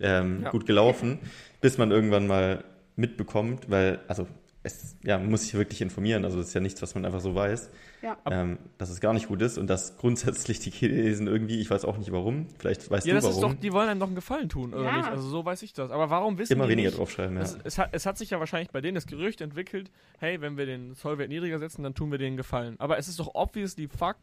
[0.00, 0.50] Ähm, Ja.
[0.50, 1.18] Gut gelaufen,
[1.60, 2.62] bis man irgendwann mal
[2.96, 4.26] mitbekommt, weil, also
[4.64, 6.24] es, ja, man muss sich wirklich informieren.
[6.24, 7.70] Also es ist ja nichts, was man einfach so weiß,
[8.02, 8.16] Ja.
[8.30, 11.84] ähm, dass es gar nicht gut ist und dass grundsätzlich die Chinesen irgendwie, ich weiß
[11.84, 14.06] auch nicht warum, vielleicht weißt Ja, du das ist warum, doch, die wollen einem doch
[14.06, 14.96] einen Gefallen tun, oder Ja.
[14.96, 15.08] nicht?
[15.10, 15.90] Also so weiß ich das.
[15.90, 17.36] Aber warum wissen immer die weniger nicht, draufschreiben.
[17.36, 17.42] Ja.
[17.42, 20.56] Es, es, hat, es hat sich ja wahrscheinlich bei denen das Gerücht entwickelt, hey, wenn
[20.56, 22.76] wir den Zollwert niedriger setzen, dann tun wir denen Gefallen.
[22.80, 24.16] Aber es ist doch obviously fuck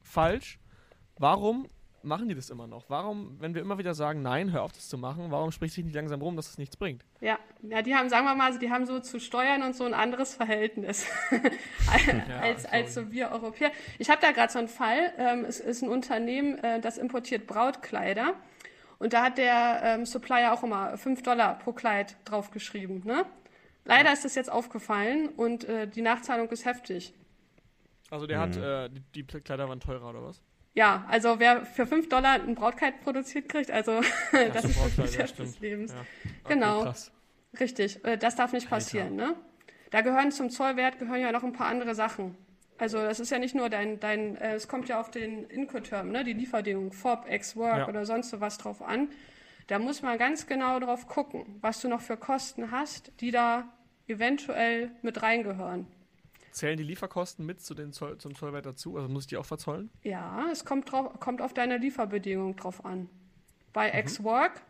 [0.00, 0.58] falsch.
[1.18, 1.66] Warum
[2.02, 2.84] machen die das immer noch?
[2.88, 5.84] Warum, wenn wir immer wieder sagen, nein, hör auf das zu machen, warum spricht sich
[5.84, 7.04] nicht langsam rum, dass es nichts bringt?
[7.20, 9.84] Ja, ja, die haben, sagen wir mal, also die haben so zu Steuern und so
[9.84, 11.06] ein anderes Verhältnis
[12.42, 12.74] als, sorry.
[12.74, 13.72] als so wir Europäer.
[13.98, 15.12] Ich habe da gerade so einen Fall.
[15.18, 18.34] Ähm, es ist ein Unternehmen, äh, das importiert Brautkleider.
[18.98, 23.02] Und da hat der ähm, Supplier auch immer 5 Dollar pro Kleid draufgeschrieben.
[23.04, 23.24] Ne?
[23.84, 27.14] Leider ist das jetzt aufgefallen und äh, die Nachzahlung ist heftig.
[28.10, 30.42] Also der hat, äh, die, die Kleider waren teurer oder was?
[30.78, 34.00] Ja, also wer für 5 Dollar ein Brautkleid produziert kriegt, also
[34.32, 35.48] das so ist wirklich Wert stimmt.
[35.48, 35.92] des Lebens.
[35.92, 35.98] Ja.
[36.44, 36.82] Okay, Genau.
[36.84, 37.10] Krass.
[37.58, 39.16] Richtig, äh, das darf nicht passieren.
[39.16, 39.34] Ne?
[39.90, 42.36] Da gehören zum Zollwert gehören ja noch ein paar andere Sachen.
[42.78, 46.10] Also das ist ja nicht nur dein, dein äh, es kommt ja auf den Incoterm,
[46.12, 47.88] ne, die Lieferbedingungen, FOB, Ex-Work Ja.
[47.88, 49.08] oder sonst so was drauf an.
[49.66, 53.64] Da muss man ganz genau drauf gucken, was du noch für Kosten hast, die da
[54.06, 55.88] eventuell mit reingehören.
[56.52, 58.96] Zählen die Lieferkosten mit zu den Zoll, zum Zollwert dazu?
[58.96, 59.90] Also muss ich die auch verzollen?
[60.02, 63.08] Ja, es kommt, drauf, kommt auf deine Lieferbedingungen drauf an.
[63.72, 64.62] Bei Ex-Work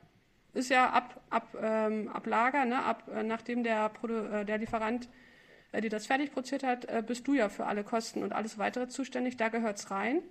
[0.55, 2.83] ist ja ab, ab, ähm, ab Lager, ne?
[2.83, 5.09] ab, äh, nachdem der, Produ äh, der Lieferant
[5.73, 8.59] äh, dir das fertig produziert hat, äh, bist du ja für alle Kosten und alles
[8.59, 10.23] weitere zuständig, da gehört's rein.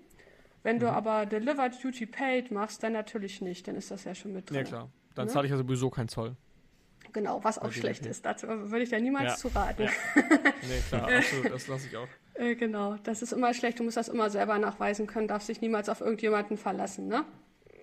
[0.64, 4.34] Wenn du aber Delivered Duty Paid machst, dann natürlich nicht, dann ist das ja schon
[4.34, 4.58] mit drin.
[4.58, 4.90] Ja, klar.
[5.16, 5.32] Dann Ne?
[5.32, 6.36] zahle ich ja sowieso keinen Zoll.
[7.14, 8.12] Genau, was auch Bei schlecht DDP.
[8.12, 8.26] ist.
[8.26, 9.36] Dazu würde ich ja niemals Ja.
[9.36, 9.84] zu raten.
[9.84, 9.90] Ja.
[10.68, 12.08] Nee, klar, absolut, das lasse ich auch.
[12.36, 13.80] Äh, genau, das ist immer schlecht.
[13.80, 17.24] Du musst das immer selber nachweisen können, darfst dich niemals auf irgendjemanden verlassen, ne?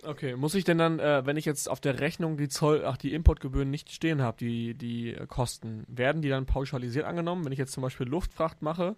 [0.06, 2.98] Okay, muss ich denn dann, äh, wenn ich jetzt auf der Rechnung die Zoll, ach,
[2.98, 7.44] die Importgebühren nicht stehen habe, die, die äh, Kosten, werden die dann pauschalisiert angenommen?
[7.44, 8.96] Wenn ich jetzt zum Beispiel Luftfracht mache,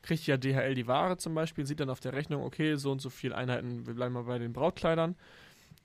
[0.00, 3.00] kriegt ja DHL die Ware zum Beispiel, sieht dann auf der Rechnung, okay, so und
[3.02, 5.16] so viele Einheiten, wir bleiben mal bei den Brautkleidern.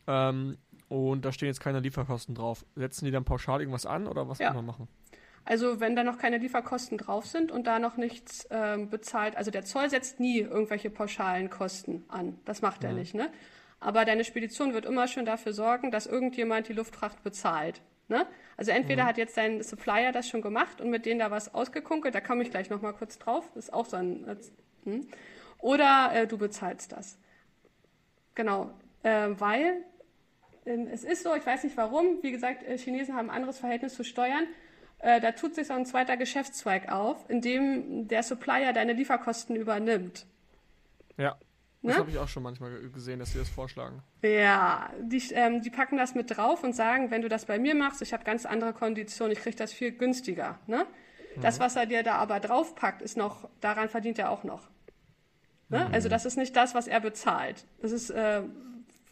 [0.08, 0.58] Ähm,
[0.92, 2.66] und da stehen jetzt keine Lieferkosten drauf.
[2.76, 4.48] Setzen die dann pauschal irgendwas an oder was Ja.
[4.48, 4.90] kann man machen?
[5.46, 9.52] Also wenn da noch keine Lieferkosten drauf sind und da noch nichts ähm, bezahlt, also
[9.52, 12.38] der Zoll setzt nie irgendwelche pauschalen Kosten an.
[12.44, 13.32] Das macht er nicht, ne?
[13.80, 17.82] Aber deine Spedition wird immer schon dafür sorgen, dass irgendjemand die Luftfracht bezahlt.
[18.10, 18.28] Ne?
[18.58, 22.14] Also entweder hat jetzt dein Supplier das schon gemacht und mit denen da was ausgekunkelt,
[22.14, 24.28] da komme ich gleich nochmal kurz drauf, das ist auch so ein...
[24.86, 25.00] äh.
[25.60, 27.18] Oder äh, du bezahlst das.
[28.36, 28.72] Genau,
[29.04, 29.86] äh, weil
[30.92, 33.96] es ist so, ich weiß nicht warum, wie gesagt, äh, Chinesen haben ein anderes Verhältnis
[33.96, 34.46] zu Steuern.
[35.00, 39.56] Äh, da tut sich so ein zweiter Geschäftszweig auf, in dem der Supplier deine Lieferkosten
[39.56, 40.26] übernimmt.
[41.18, 41.38] Ja.
[41.84, 42.00] Das Ne?
[42.00, 44.04] habe ich auch schon manchmal ge- gesehen, dass sie das vorschlagen.
[44.22, 47.74] Ja, die, ähm, die packen das mit drauf und sagen, wenn du das bei mir
[47.74, 50.60] machst, ich habe ganz andere Konditionen, ich kriege das viel günstiger.
[50.68, 50.86] Ne?
[51.42, 54.70] Das, was er dir da aber draufpackt, ist noch, daran verdient er auch noch.
[55.70, 55.88] Ne?
[55.92, 57.66] Also das ist nicht das, was er bezahlt.
[57.82, 58.44] Das ist äh,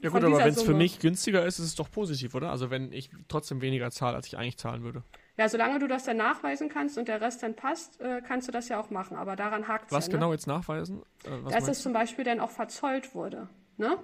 [0.02, 2.52] Ja gut, aber wenn es für mich günstiger ist, ist es doch positiv, oder?
[2.52, 5.04] Also wenn ich trotzdem weniger zahle, als ich eigentlich zahlen würde.
[5.38, 8.52] Ja, solange du das dann nachweisen kannst und der Rest dann passt, äh, kannst du
[8.52, 9.18] das ja auch machen.
[9.18, 10.14] Aber daran hakt es Was ja.
[10.14, 10.34] genau Ne?
[10.36, 11.02] jetzt nachweisen?
[11.26, 13.50] Äh, Dass es zum Beispiel dann auch verzollt wurde.
[13.78, 13.98] Ne?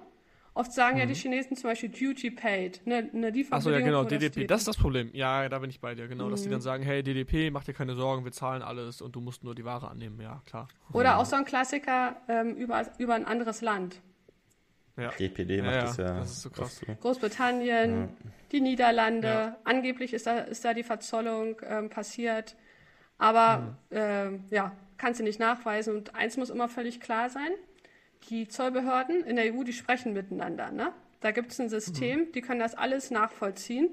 [0.54, 3.44] Oft sagen ja die Chinesen zum Beispiel Duty Paid, ne, eine du?
[3.50, 4.32] Achso, ja genau, DDP.
[4.32, 4.50] steht.
[4.50, 5.10] Das ist das Problem.
[5.12, 6.30] Ja, da bin ich bei dir, genau.
[6.30, 6.52] Dass die Mhm.
[6.52, 9.54] dann sagen, hey, DDP, mach dir keine Sorgen, wir zahlen alles und du musst nur
[9.54, 10.18] die Ware annehmen.
[10.18, 10.68] Ja, klar.
[10.94, 14.00] Oder auch so ein Klassiker ähm, über, über ein anderes Land.
[14.96, 15.10] Ja.
[15.10, 16.18] DPD macht Ja, das ja.
[16.18, 16.76] das ist so krass.
[16.86, 16.94] so.
[17.00, 18.08] Großbritannien,
[18.52, 19.28] die Niederlande.
[19.28, 19.56] Ja.
[19.64, 22.56] Angeblich ist da, ist da die Verzollung ähm, passiert.
[23.18, 23.76] Aber Mhm.
[23.90, 25.94] ähm, ja, kannst du nicht nachweisen.
[25.96, 27.50] Und eins muss immer völlig klar sein:
[28.30, 30.70] Die Zollbehörden in der EU, die sprechen miteinander.
[30.70, 30.92] Ne?
[31.20, 32.32] Da gibt es ein System, Mhm.
[32.32, 33.90] die können das alles nachvollziehen.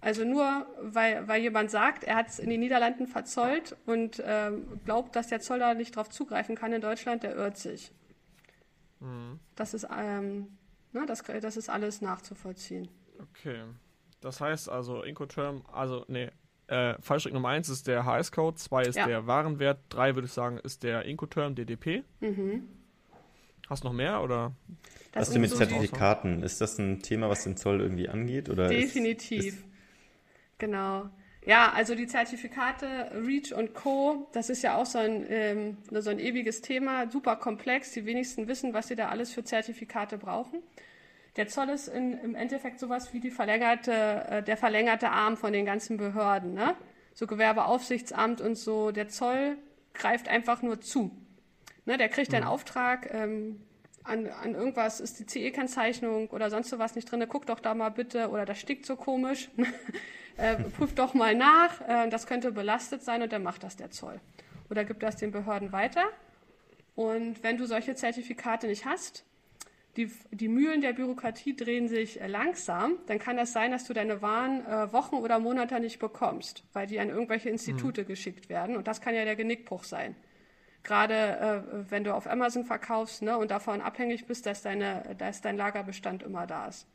[0.00, 4.80] Also nur, weil, weil jemand sagt, er hat es in den Niederlanden verzollt und ähm,
[4.84, 7.90] glaubt, dass der Zoll da nicht drauf zugreifen kann in Deutschland, der irrt sich.
[9.00, 9.38] Mhm.
[9.54, 10.48] Das ist, ähm,
[10.92, 12.88] ne, das, das ist alles nachzuvollziehen.
[13.20, 13.62] Okay.
[14.20, 16.30] Das heißt also, Incoterm, also, nee,
[16.66, 19.06] äh, Fallstrick Nummer 1 ist der HS-Code, 2 ist Ja.
[19.06, 22.04] der Warenwert, 3 würde ich sagen, ist der Incoterm, DDP.
[22.20, 22.68] Mhm.
[23.68, 24.52] Hast du noch mehr oder?
[25.12, 26.42] Das Was denn sind mit so Zertifikaten?
[26.42, 28.48] Ist das ein Thema, was den Zoll irgendwie angeht?
[28.50, 29.44] Oder ist- Definitiv.
[29.46, 29.64] Ist,
[30.58, 31.08] Genau.
[31.48, 36.10] Ja, also die Zertifikate REACH und Co., das ist ja auch so ein, ähm, so
[36.10, 37.92] ein ewiges Thema, super komplex.
[37.92, 40.62] Die wenigsten wissen, was sie da alles für Zertifikate brauchen.
[41.36, 45.54] Der Zoll ist in, im Endeffekt sowas wie die verlängerte, äh, der verlängerte Arm von
[45.54, 46.52] den ganzen Behörden.
[46.52, 46.76] Ne?
[47.14, 48.90] So Gewerbeaufsichtsamt und so.
[48.90, 49.56] Der Zoll
[49.94, 51.12] greift einfach nur zu.
[51.86, 51.96] Ne?
[51.96, 53.58] Der kriegt einen Auftrag, ähm,
[54.04, 57.24] an, an irgendwas ist die CE-Kennzeichnung oder sonst sowas nicht drin.
[57.28, 59.48] Guck doch da mal bitte oder das stickt so komisch.
[60.38, 63.90] äh, prüf doch mal nach, äh, das könnte belastet sein und dann macht das der
[63.90, 64.20] Zoll.
[64.70, 66.04] Oder gibt das den Behörden weiter.
[66.94, 69.24] Und wenn du solche Zertifikate nicht hast,
[69.96, 73.92] die, die Mühlen der Bürokratie drehen sich äh, langsam, dann kann das sein, dass du
[73.92, 78.76] deine Waren äh, Wochen oder Monate nicht bekommst, weil die an irgendwelche Institute geschickt werden.
[78.76, 80.14] Und das kann ja der Genickbruch sein.
[80.84, 85.40] Gerade äh, wenn du auf Amazon verkaufst ne, und davon abhängig bist, dass, deine, dass
[85.40, 86.86] dein Lagerbestand immer da ist.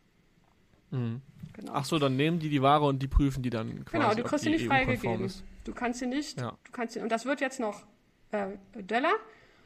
[0.91, 1.21] Mhm.
[1.53, 1.73] Genau.
[1.75, 4.23] Ach so, dann nehmen die die Ware und die prüfen die dann quasi, Genau, du
[4.23, 5.31] kriegst sie nicht freigegeben.
[5.63, 6.57] Du kannst sie nicht, Ja.
[6.63, 7.83] du kannst sie, und das wird jetzt noch
[8.31, 8.47] äh,
[8.81, 9.13] döller,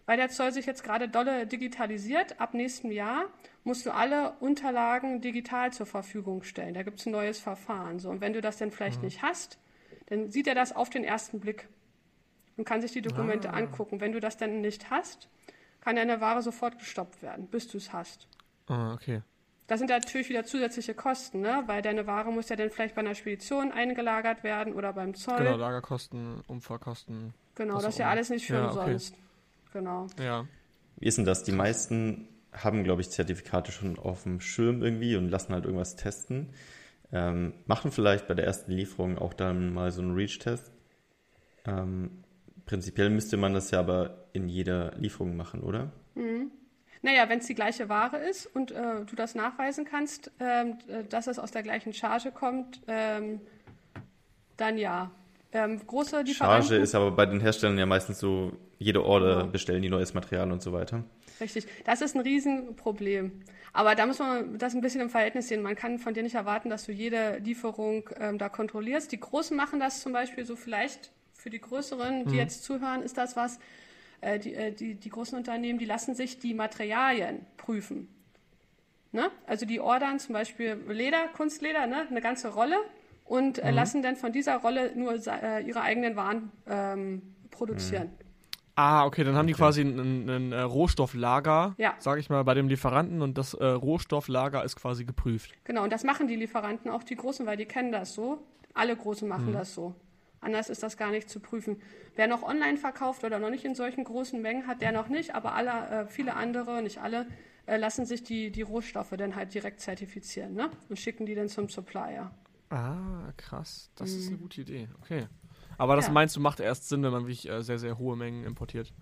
[0.06, 2.40] weil der Zoll sich jetzt gerade dolle digitalisiert.
[2.40, 3.26] Ab nächstem Jahr
[3.64, 6.74] musst du alle Unterlagen digital zur Verfügung stellen.
[6.74, 8.00] Da gibt es ein neues Verfahren.
[8.00, 8.10] So.
[8.10, 8.74] Und wenn du das dann Mhm.
[8.74, 9.58] vielleicht nicht hast,
[10.08, 11.68] dann sieht er das auf den ersten Blick
[12.58, 13.58] und kann sich die Dokumente Ah.
[13.58, 14.00] angucken.
[14.02, 15.30] Wenn du das dann nicht hast,
[15.82, 18.28] kann deine Ware sofort gestoppt werden, bis du es hast.
[18.68, 19.22] Ah, okay.
[19.68, 21.64] Das sind natürlich wieder zusätzliche Kosten, ne?
[21.66, 25.38] weil deine Ware muss ja dann vielleicht bei einer Spedition eingelagert werden oder beim Zoll.
[25.38, 27.34] Genau, Lagerkosten, Umfahrkosten.
[27.56, 28.98] Genau, Das ist ja alles nicht für Ja, okay.
[29.74, 30.08] Genau.
[30.20, 30.48] Ja.
[30.98, 31.44] wie ist denn das?
[31.44, 35.98] Die meisten haben, glaube ich, Zertifikate schon auf dem Schirm irgendwie und lassen halt irgendwas
[35.98, 36.54] testen.
[37.12, 40.72] Ähm, machen vielleicht bei der ersten Lieferung auch dann mal so einen Reach-Test.
[41.66, 42.24] Ähm,
[42.66, 45.92] prinzipiell müsste man das ja aber in jeder Lieferung machen, oder?
[46.16, 46.48] Ne,
[47.08, 51.06] Naja, wenn es die gleiche Ware ist und äh, du das nachweisen kannst, ähm, äh,
[51.06, 53.40] dass es aus der gleichen Charge kommt, ähm,
[54.58, 55.10] dann ja.
[55.54, 59.52] Ähm, große Charge ist aber bei den Herstellern ja meistens so, jede Order genau.
[59.52, 61.06] bestellen die neues Material und so weiter.
[61.40, 63.32] Richtig, das ist ein Riesenproblem.
[63.72, 65.62] Aber da muss man das ein bisschen im Verhältnis sehen.
[65.62, 69.14] Man kann von dir nicht erwarten, dass du jede Lieferung ähm, da kontrollierst.
[69.14, 72.40] Die Großen machen das zum Beispiel so vielleicht für die Größeren, die mhm.
[72.40, 73.60] jetzt zuhören, ist das was.
[74.28, 78.10] Äh, die, äh, die, die großen Unternehmen, die lassen sich die Materialien prüfen.
[79.14, 79.32] Ne?
[79.46, 82.06] Also die ordern zum Beispiel Leder, Kunstleder, ne?
[82.10, 82.76] eine ganze Rolle
[83.24, 83.76] und äh, mhm.
[83.76, 88.08] lassen dann von dieser Rolle nur äh, ihre eigenen Waren ähm, produzieren.
[88.08, 88.26] Mhm.
[88.76, 91.96] Ah, okay, dann haben die quasi ein, ein, ein Rohstofflager, ja.
[91.98, 95.52] sage ich mal, bei dem Lieferanten und das äh, Rohstofflager ist quasi geprüft.
[95.64, 98.40] Genau, und das machen die Lieferanten, auch die Großen, weil die kennen das so.
[98.76, 99.54] Alle Großen machen mhm.
[99.54, 99.96] das so.
[100.40, 101.82] Anders ist das gar nicht zu prüfen.
[102.16, 105.36] Wer noch online verkauft oder noch nicht in solchen großen Mengen hat, der noch nicht,
[105.36, 107.28] aber alle, äh, viele andere, nicht alle,
[107.66, 110.70] äh, lassen sich die, die Rohstoffe dann halt direkt zertifizieren ne?
[110.90, 112.32] und schicken die dann zum Supplier.
[112.70, 113.92] Ah, krass.
[113.96, 114.20] Das mhm.
[114.20, 114.90] ist eine gute Idee.
[115.02, 115.28] Okay.
[115.78, 116.14] Aber das ja.
[116.14, 118.94] meinst du, macht erst Sinn, wenn man wirklich äh, sehr, sehr hohe Mengen importiert?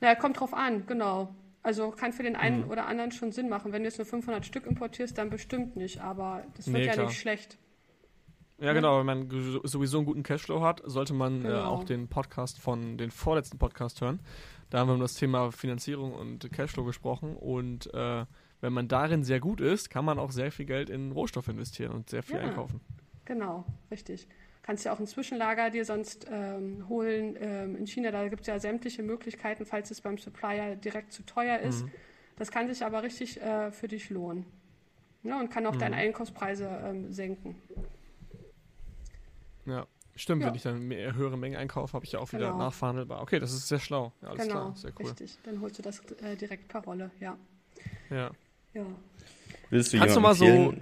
[0.00, 1.34] Naja, kommt drauf an, genau.
[1.62, 2.70] Also kann für den einen mhm.
[2.70, 3.72] oder anderen schon Sinn machen.
[3.72, 6.00] Wenn du jetzt nur 500 Stück importierst, dann bestimmt nicht.
[6.00, 7.06] Aber das wird nee, ja klar.
[7.06, 7.58] nicht schlecht.
[8.62, 8.74] Ja, ne?
[8.74, 8.98] genau.
[8.98, 11.54] Wenn man sowieso einen guten Cashflow hat, sollte man äh, genau.
[11.54, 14.20] äh, auch den Podcast von, den vorletzten Podcast hören.
[14.70, 17.36] Da haben wir um das Thema Finanzierung und Cashflow gesprochen.
[17.36, 18.24] Und äh,
[18.60, 21.92] wenn man darin sehr gut ist, kann man auch sehr viel Geld in Rohstoff investieren
[21.92, 22.42] und sehr viel ja.
[22.42, 22.80] einkaufen.
[23.24, 24.28] Genau, richtig.
[24.62, 27.36] Kannst ja auch ein Zwischenlager dir sonst ähm, holen.
[27.40, 31.24] Ähm, in China, da gibt es ja sämtliche Möglichkeiten, falls es beim Supplier direkt zu
[31.24, 31.84] teuer ist.
[31.84, 31.90] Mhm.
[32.36, 34.46] Das kann sich aber richtig äh, für dich lohnen.
[35.24, 35.80] Ja, und kann auch mhm.
[35.80, 37.56] deine Einkaufspreise ähm, senken.
[39.66, 40.42] Ja, stimmt.
[40.42, 40.48] Ja.
[40.48, 42.58] Wenn ich dann mehr, höhere Mengen einkaufe, habe ich ja auch wieder genau.
[42.58, 43.22] nachverhandelbar.
[43.22, 44.12] Okay, das ist sehr schlau.
[44.22, 45.06] Ja, alles genau, klar, sehr cool.
[45.06, 47.36] Richtig, dann holst du das äh, direkt per Rolle, ja.
[48.10, 48.30] Ja.
[48.74, 48.86] ja.
[49.70, 50.74] Willst du Kannst du mal so.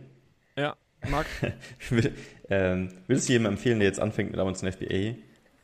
[0.56, 0.76] Ja,
[1.08, 1.26] Marc?
[2.50, 5.14] ähm, würdest du jemandem empfehlen, der jetzt anfängt mit Amazon FBA,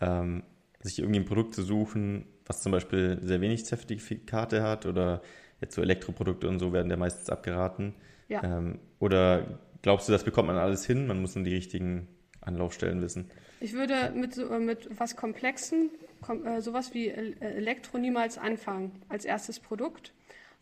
[0.00, 0.42] ähm,
[0.81, 5.22] sich irgendwie ein Produkt zu suchen, was zum Beispiel sehr wenig Zertifikate hat oder
[5.61, 7.94] jetzt so Elektroprodukte und so werden ja meistens abgeraten?
[8.29, 8.42] Ja.
[8.42, 11.07] Ähm, oder glaubst du, das bekommt man alles hin?
[11.07, 12.09] Man muss nur die richtigen
[12.47, 13.31] Anlaufstellen wissen.
[13.61, 15.91] Ich würde mit, äh, mit was Komplexen,
[16.23, 20.13] kom, äh, sowas wie Elektro niemals anfangen als erstes Produkt,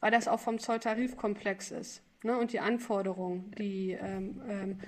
[0.00, 2.02] weil das auch vom Zolltarif komplex ist.
[2.22, 2.36] Ne?
[2.36, 4.78] Und die Anforderungen, die, ähm, ähm,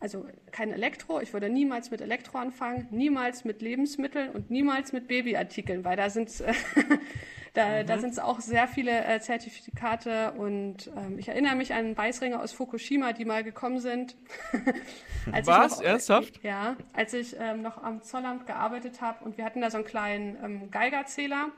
[0.00, 5.08] also kein Elektro, ich würde niemals mit Elektro anfangen, niemals mit Lebensmitteln und niemals mit
[5.08, 6.52] Babyartikeln, weil da sind äh,
[7.54, 7.86] Da, mhm.
[7.86, 12.40] da sind es auch sehr viele äh, Zertifikate und ähm, ich erinnere mich an Beißringe
[12.40, 14.16] aus Fukushima, die mal gekommen sind.
[15.44, 15.78] Was?
[15.78, 16.42] Noch, Ernsthaft?
[16.42, 19.86] Ja, als ich ähm, noch am Zollamt gearbeitet habe und wir hatten da so einen
[19.86, 21.52] kleinen ähm, Geigerzähler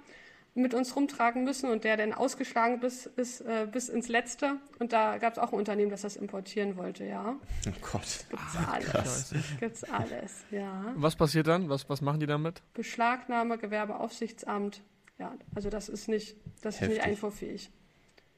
[0.56, 4.56] mit uns rumtragen müssen und der dann ausgeschlagen bis, bis, äh, bis ins Letzte.
[4.78, 7.36] Und da gab es auch ein Unternehmen, das das importieren wollte, ja.
[7.66, 8.24] Oh Gott.
[8.30, 8.86] Gibt's ah, alles.
[8.86, 9.34] Krass.
[9.60, 10.92] Gibt's alles, ja.
[10.96, 11.68] Was passiert dann?
[11.68, 12.62] Was, was machen die damit?
[12.72, 14.82] Beschlagnahme, Gewerbeaufsichtsamt,
[15.18, 17.70] ja, also das ist nicht, das ist nicht einfuhrfähig.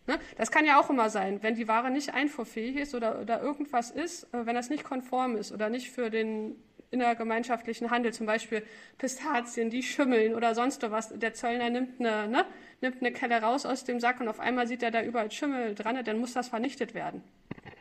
[0.07, 0.19] Ne?
[0.37, 3.91] Das kann ja auch immer sein, wenn die Ware nicht einfuhrfähig ist oder, oder irgendwas
[3.91, 6.57] ist, äh, wenn das nicht konform ist oder nicht für den
[6.91, 8.63] innergemeinschaftlichen Handel, zum Beispiel
[8.97, 11.11] Pistazien, die schimmeln oder sonst was.
[11.11, 12.47] Der Zöllner nimmt eine, ne,
[12.81, 15.75] nimmt eine Kelle raus aus dem Sack und auf einmal sieht er da überall Schimmel
[15.75, 17.23] dran, dann muss das vernichtet werden.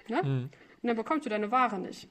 [0.10, 0.22] Ne?
[0.24, 0.50] Mhm.
[0.82, 2.10] Und dann bekommst du deine Ware nicht.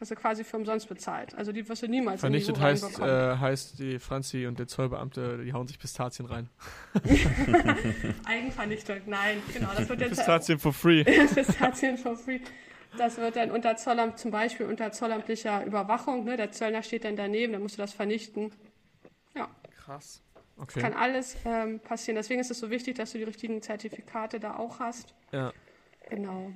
[0.00, 1.34] Hast du quasi für umsonst bezahlt.
[1.34, 4.68] Also die wirst du niemals Vernichtet in die heißt, äh, heißt, die Franzi und der
[4.68, 6.48] Zollbeamte, die hauen sich Pistazien rein.
[8.24, 9.70] Eigenvernichtung, nein, genau.
[9.76, 11.02] Das wird jetzt Pistazien for free.
[11.34, 12.40] Pistazien for free.
[12.96, 16.36] Das wird dann unter Zollamt, zum Beispiel unter zollamtlicher Überwachung, ne?
[16.36, 18.52] der Zöllner steht dann daneben, dann musst du das vernichten.
[19.34, 19.48] Ja.
[19.84, 20.22] Krass.
[20.56, 20.80] Okay.
[20.80, 22.16] Das kann alles ähm, passieren.
[22.16, 25.14] Deswegen ist es so wichtig, dass du die richtigen Zertifikate da auch hast.
[25.32, 25.52] Ja.
[26.08, 26.52] Genau.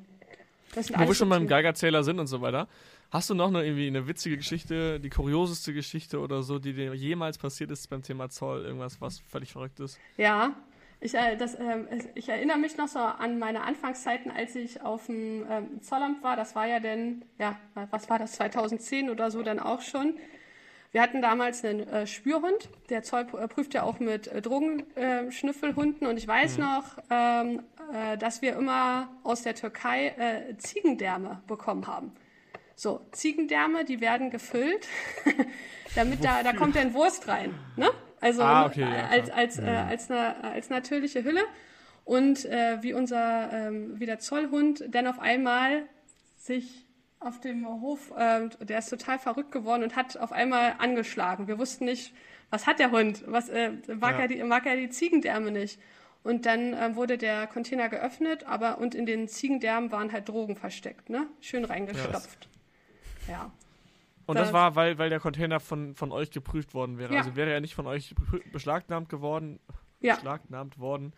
[0.74, 2.68] Wo wir schon beim Geigerzähler sind und so weiter.
[3.10, 6.94] Hast du noch eine, irgendwie eine witzige Geschichte, die kurioseste Geschichte oder so, die dir
[6.94, 8.64] jemals passiert ist beim Thema Zoll?
[8.64, 9.98] Irgendwas, was völlig verrückt ist?
[10.16, 10.54] Ja,
[10.98, 15.06] ich, äh, das, äh, ich erinnere mich noch so an meine Anfangszeiten, als ich auf
[15.06, 16.36] dem ähm, Zollamt war.
[16.36, 17.58] Das war ja dann, ja,
[17.90, 20.14] was war das, 2010 oder so dann auch schon.
[20.92, 22.68] Wir hatten damals einen äh, Spürhund.
[22.90, 26.06] Der Zoll äh, prüft ja auch mit äh, Drogenschnüffelhunden.
[26.06, 26.64] und ich weiß mhm.
[26.64, 32.12] noch, ähm, äh, dass wir immer aus der Türkei äh, Ziegendärme bekommen haben.
[32.76, 34.86] So, Ziegendärme, die werden gefüllt,
[35.94, 37.54] damit da, da kommt dann Wurst rein.
[37.76, 37.90] Ne?
[38.20, 41.42] Also ah, okay, ja, als, als, äh, als, eine, als natürliche Hülle.
[42.04, 45.84] Und wie unser, ähm, wie der Zollhund dann auf einmal
[46.36, 46.84] sich
[47.24, 51.48] auf dem Hof, äh, der ist total verrückt geworden und hat auf einmal angeschlagen.
[51.48, 52.14] Wir wussten nicht,
[52.50, 53.24] was hat der Hund?
[53.26, 54.22] Was, äh, mag, ja.
[54.22, 55.80] er die, mag er die Ziegendärme nicht?
[56.22, 60.54] Und dann äh, wurde der Container geöffnet, aber und in den Ziegendärmen waren halt Drogen
[60.54, 61.26] versteckt, ne?
[61.40, 62.48] Schön reingestopft.
[63.28, 63.50] Ja.
[64.26, 67.12] Und das, das war, weil, weil der Container von, von euch geprüft worden wäre.
[67.12, 67.20] Ja.
[67.20, 68.14] Also wäre er nicht von euch
[68.52, 69.58] beschlagnahmt geworden,
[70.00, 70.14] ja.
[70.14, 71.12] beschlagnahmt worden,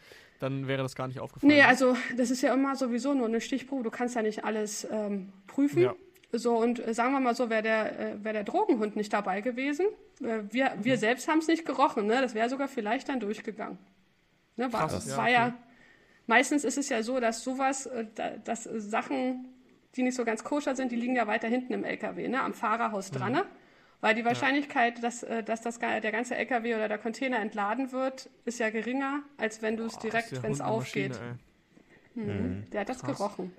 [0.45, 1.53] dann wäre das gar nicht aufgefallen.
[1.53, 3.83] Nee, also das ist ja immer sowieso nur eine Stichprobe.
[3.83, 5.83] Du kannst ja nicht alles ähm, prüfen.
[5.83, 5.95] Ja.
[6.33, 9.41] So, und äh, sagen wir mal so, wäre der, äh, wär der Drogenhund nicht dabei
[9.41, 9.87] gewesen.
[10.21, 10.99] Äh, wir, wir mhm.
[10.99, 12.21] selbst haben es nicht gerochen, ne?
[12.21, 13.79] Das wäre sogar vielleicht dann durchgegangen.
[14.57, 14.71] Ne?
[14.73, 15.55] War, Krass, war ja, ja,
[16.27, 18.05] meistens ist es ja so, dass sowas, äh,
[18.45, 19.47] dass Sachen,
[19.97, 22.43] die nicht so ganz koscher sind, die liegen ja weiter hinten im LKW, ne?
[22.43, 23.17] Am Fahrerhaus mhm.
[23.17, 23.33] dran.
[23.33, 23.45] Ne?
[24.01, 25.03] Weil die Wahrscheinlichkeit, ja.
[25.03, 29.23] dass, äh, dass das, der ganze LKW oder der Container entladen wird, ist ja geringer,
[29.39, 31.19] als wenn du es direkt, wenn es aufgeht.
[32.15, 32.23] Mhm.
[32.23, 32.71] Mhm.
[32.71, 33.17] Der hat das Krass.
[33.17, 33.53] gerochen.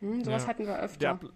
[0.00, 0.48] Hm, sowas ja.
[0.48, 1.18] hatten wir öfter.
[1.20, 1.30] Der,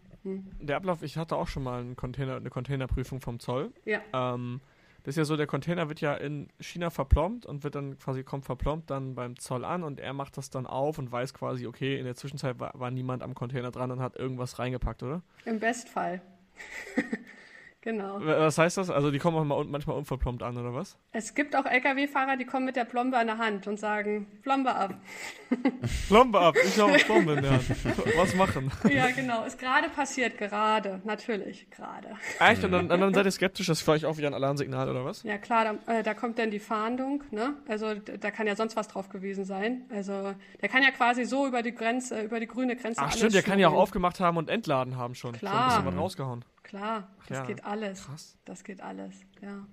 [0.61, 3.72] der Ablauf, ich hatte auch schon mal einen Container, eine Containerprüfung vom Zoll.
[3.85, 4.00] Ja.
[4.12, 4.61] Ähm,
[5.05, 8.24] das ist ja so, der Container wird ja in China verplombt und wird dann quasi,
[8.24, 11.68] kommt verplombt dann beim Zoll an und er macht das dann auf und weiß quasi,
[11.68, 15.22] okay, in der Zwischenzeit war, war niemand am Container dran und hat irgendwas reingepackt, oder?
[15.44, 16.20] Im Bestfall.
[17.87, 18.18] Genau.
[18.20, 18.90] Was heißt das?
[18.90, 20.99] Also die kommen auch mal manchmal unverplombt an, oder was?
[21.12, 24.75] Es gibt auch Lkw-Fahrer, die kommen mit der Plombe an der Hand und sagen, Plombe
[24.75, 24.94] ab.
[26.09, 27.64] Plombe ab, ich habe Plombe in der Hand.
[28.16, 28.72] Was machen?
[28.90, 29.44] Ja, genau.
[29.44, 31.01] Ist gerade passiert, gerade.
[31.05, 32.16] Natürlich, gerade.
[32.40, 32.64] Echt?
[32.64, 35.22] Und dann, dann seid ihr skeptisch, das ist vielleicht auch wieder ein Alarmsignal, oder was?
[35.22, 37.55] Ja, klar, da, äh, da kommt dann die Fahndung, ne?
[37.68, 39.83] Also da kann ja sonst was drauf gewesen sein.
[39.94, 43.35] Also der kann ja quasi so über die Grenze, über die grüne Grenze Ach stimmt,
[43.35, 45.35] der kann ja auch aufgemacht haben und entladen haben schon.
[45.35, 45.53] Klar.
[45.53, 46.44] Schon ein bisschen was rausgehauen.
[46.66, 48.05] Klar, das ja, geht alles.
[48.05, 48.37] Krass.
[48.44, 49.64] Das geht alles, ja.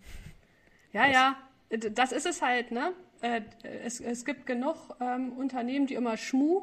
[0.91, 1.37] Ja, ja,
[1.69, 2.93] das ist es halt, ne?
[3.21, 3.41] Äh,
[3.83, 6.61] es, es gibt genug ähm, Unternehmen, die immer Schmu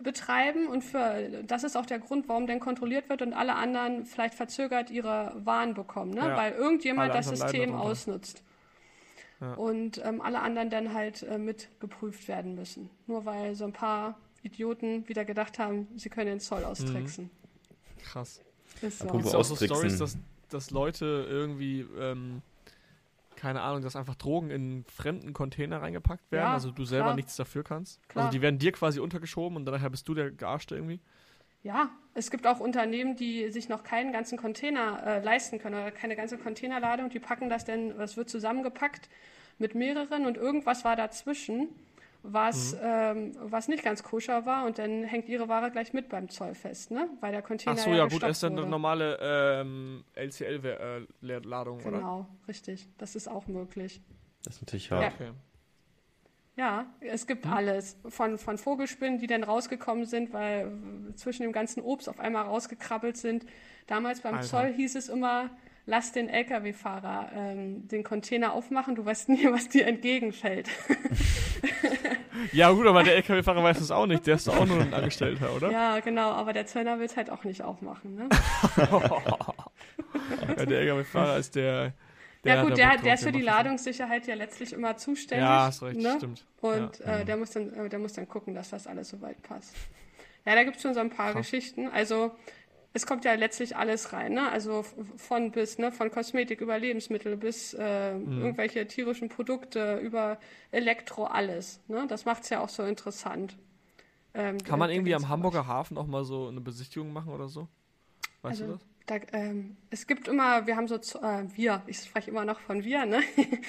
[0.00, 4.06] betreiben und für das ist auch der Grund, warum denn kontrolliert wird und alle anderen
[4.06, 6.20] vielleicht verzögert ihre Waren bekommen, ne?
[6.20, 6.36] Ja.
[6.36, 8.42] weil irgendjemand das System ausnutzt.
[9.40, 9.54] Ja.
[9.54, 12.90] Und ähm, alle anderen dann halt äh, mit geprüft werden müssen.
[13.06, 17.24] Nur weil so ein paar Idioten wieder gedacht haben, sie können den Zoll austricksen.
[17.24, 18.02] Mhm.
[18.02, 18.40] Krass.
[18.82, 19.08] Ist so.
[19.08, 22.42] Gibt es auch so Stories, dass, dass Leute irgendwie, ähm,
[23.36, 27.16] keine Ahnung, dass einfach Drogen in fremden Container reingepackt werden, ja, also du selber klar.
[27.16, 28.06] nichts dafür kannst?
[28.08, 28.26] Klar.
[28.26, 31.00] Also die werden dir quasi untergeschoben und daher bist du der Gearschte irgendwie?
[31.62, 35.90] Ja, es gibt auch Unternehmen, die sich noch keinen ganzen Container äh, leisten können oder
[35.90, 37.10] keine ganze Containerladung.
[37.10, 39.10] Die packen das denn, das wird zusammengepackt
[39.58, 41.68] mit mehreren und irgendwas war dazwischen
[42.22, 42.78] was, mhm.
[42.82, 46.54] ähm, was nicht ganz koscher war und dann hängt ihre Ware gleich mit beim Zoll
[46.54, 47.08] fest, ne?
[47.20, 47.76] Weil der Container.
[47.78, 51.98] Ach so, ja, ja gut, ist dann eine normale ähm, LCL-Ladung, genau, oder?
[51.98, 52.88] Genau, richtig.
[52.98, 54.02] Das ist auch möglich.
[54.44, 55.02] Das ist natürlich hart.
[55.02, 55.08] Ja.
[55.08, 55.30] Okay.
[56.56, 57.52] Ja, es gibt hm.
[57.52, 57.96] alles.
[58.08, 60.70] Von, von Vogelspinnen, die dann rausgekommen sind, weil
[61.14, 63.46] zwischen dem ganzen Obst auf einmal rausgekrabbelt sind.
[63.86, 64.46] Damals beim Alter.
[64.46, 65.50] Zoll hieß es immer,
[65.86, 70.68] lass den Lkw-Fahrer ähm, den Container aufmachen, du weißt nie, was dir entgegenfällt.
[72.52, 74.94] ja gut, aber der Lkw-Fahrer weiß es auch nicht, der ist doch auch nur ein
[74.94, 75.70] Angestellter, oder?
[75.70, 78.14] Ja, genau, aber der Zöllner will es halt auch nicht aufmachen.
[78.14, 78.28] Ne?
[80.56, 81.92] ja, der Lkw-Fahrer ist der...
[82.42, 85.44] Der ja gut, der, der, ist für die Ladungssicherheit ja letztlich immer zuständig.
[85.44, 86.14] Ja, hast recht, ne?
[86.16, 86.46] stimmt.
[86.62, 87.18] Und ja.
[87.18, 89.74] äh, der, muss dann, äh, der muss dann gucken, dass das alles soweit passt.
[90.46, 91.42] Ja, da gibt es schon so ein paar Krass.
[91.50, 91.88] Geschichten.
[91.88, 92.32] Also
[92.92, 94.50] es kommt ja letztlich alles rein, ne?
[94.50, 94.84] Also
[95.16, 95.92] von bis, ne?
[95.92, 98.40] Von Kosmetik über Lebensmittel bis äh, mhm.
[98.42, 100.38] irgendwelche tierischen Produkte über
[100.72, 101.80] Elektro, alles.
[101.86, 102.06] Ne?
[102.08, 103.56] Das macht es ja auch so interessant.
[104.34, 107.68] Ähm, Kann man irgendwie am Hamburger Hafen auch mal so eine Besichtigung machen oder so?
[108.42, 108.86] Weißt also, du das?
[109.06, 112.84] Da, ähm, es gibt immer, wir haben so, äh, wir, ich spreche immer noch von
[112.84, 113.20] wir, ne?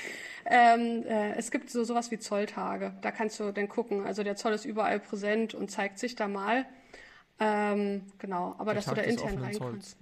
[0.45, 2.93] ähm, äh, es gibt so sowas wie Zolltage.
[3.01, 4.05] Da kannst du dann gucken.
[4.05, 6.65] Also der Zoll ist überall präsent und zeigt sich da mal.
[7.43, 9.97] Ähm, genau, aber der dass Tag du da intern rein kannst.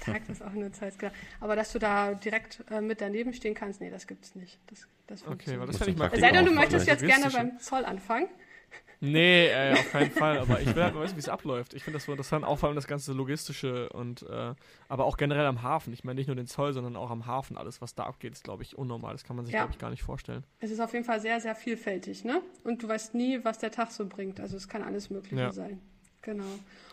[0.00, 1.12] Tag des offenen Zolls, genau.
[1.40, 4.60] Aber dass du da direkt äh, mit daneben stehen kannst, nee, das gibt's nicht.
[4.66, 7.30] Das, das okay, weil das fände ich mal Es sei denn, du möchtest jetzt gerne
[7.30, 8.28] beim Zoll anfangen.
[9.00, 11.72] Nee, äh, auf keinen Fall, aber ich will halt mal wissen, wie es abläuft.
[11.72, 14.54] Ich finde das so interessant, auch vor allem das ganze Logistische und äh,
[14.88, 15.94] aber auch generell am Hafen.
[15.94, 17.56] Ich meine nicht nur den Zoll, sondern auch am Hafen.
[17.56, 19.12] Alles, was da abgeht, ist, glaube ich, unnormal.
[19.12, 19.62] Das kann man sich, ja.
[19.62, 20.44] glaube ich, gar nicht vorstellen.
[20.60, 22.42] Es ist auf jeden Fall sehr, sehr vielfältig, ne?
[22.64, 24.40] Und du weißt nie, was der Tag so bringt.
[24.40, 25.52] Also es kann alles Mögliche ja.
[25.52, 25.80] sein.
[26.22, 26.44] Genau.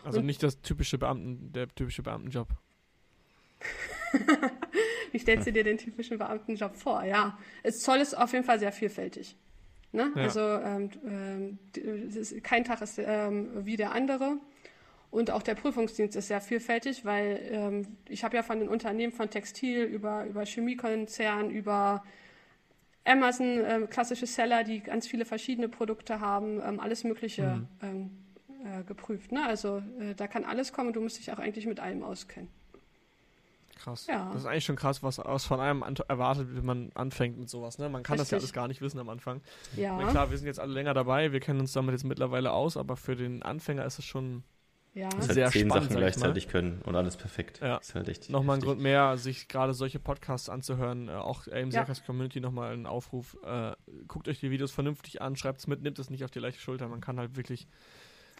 [0.04, 2.48] Also und nicht das typische Beamten, der typische Beamtenjob.
[5.12, 7.04] Wie stellst du dir den typischen Beamtenjob vor?
[7.04, 9.36] Ja, es Zoll ist auf jeden Fall sehr vielfältig.
[9.92, 10.12] Ne?
[10.14, 10.22] Ja.
[10.22, 11.58] Also ähm, ähm,
[12.42, 14.38] kein Tag ist ähm, wie der andere.
[15.10, 19.12] Und auch der Prüfungsdienst ist sehr vielfältig, weil ähm, ich habe ja von den Unternehmen
[19.12, 22.04] von Textil über, über Chemiekonzern, über
[23.04, 28.10] Amazon, äh, klassische Seller, die ganz viele verschiedene Produkte haben, ähm, alles Mögliche mhm.
[28.64, 29.32] Äh, geprüft.
[29.32, 29.46] Ne?
[29.46, 32.50] Also äh, da kann alles kommen, du musst dich auch eigentlich mit allem auskennen.
[33.76, 34.06] Krass.
[34.06, 34.28] Ja.
[34.32, 37.78] Das ist eigentlich schon krass, was, was von einem erwartet, wenn man anfängt mit sowas.
[37.78, 37.88] Ne?
[37.88, 38.50] Man kann das ja Richtig.
[38.50, 39.40] alles gar nicht wissen am Anfang.
[39.76, 42.52] Ja, Na klar, wir sind jetzt alle länger dabei, wir kennen uns damit jetzt mittlerweile
[42.52, 44.44] aus, aber für den Anfänger ist es schon
[44.92, 45.08] ja.
[45.16, 47.60] Halt Sehr zehn spannend, Sachen gleichzeitig können und alles perfekt.
[47.62, 47.76] Ja.
[47.76, 48.62] Ist halt echt nochmal ein.
[48.62, 51.08] Grund mehr, sich gerade solche Podcasts anzuhören.
[51.08, 51.80] Äh, auch AMC Ja.
[51.82, 53.36] Hackers Community nochmal einen Aufruf.
[53.44, 53.72] Äh,
[54.08, 56.60] guckt euch die Videos vernünftig an, schreibt es mit, nimmt es nicht auf die leichte
[56.60, 56.88] Schulter.
[56.88, 57.68] Man kann halt wirklich.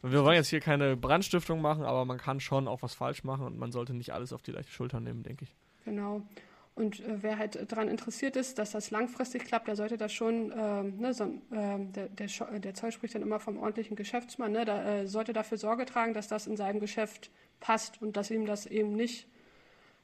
[0.03, 3.45] Wir wollen jetzt hier keine Brandstiftung machen, aber man kann schon auch was falsch machen
[3.45, 5.55] und man sollte nicht alles auf die leichte Schulter nehmen, denke ich.
[5.85, 6.23] Genau.
[6.75, 10.53] Und äh, wer halt daran interessiert ist, dass das langfristig klappt, der sollte das schon,
[10.57, 12.29] ähm, ne, so, ähm, der, der,
[12.59, 16.15] der Zoll spricht dann immer vom ordentlichen Geschäftsmann, ne, da äh, sollte dafür Sorge tragen,
[16.15, 19.27] dass das in seinem Geschäft passt und dass ihm das eben nicht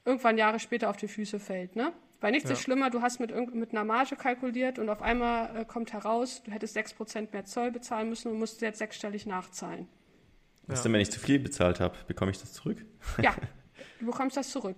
[0.05, 1.77] irgendwann Jahre später auf die Füße fällt.
[1.77, 1.93] Ne?
[2.21, 2.55] Weil nichts Ja.
[2.55, 6.43] ist schlimmer, du hast mit, mit einer Marge kalkuliert und auf einmal äh, kommt heraus,
[6.45, 9.87] du hättest 6% mehr Zoll bezahlen müssen und musst jetzt sechsstellig nachzahlen.
[10.67, 10.83] Was Ja.
[10.85, 11.95] denn, wenn ich zu viel bezahlt habe?
[12.07, 12.85] Bekomme ich das zurück?
[13.23, 13.35] Ja,
[14.01, 14.77] du bekommst das zurück.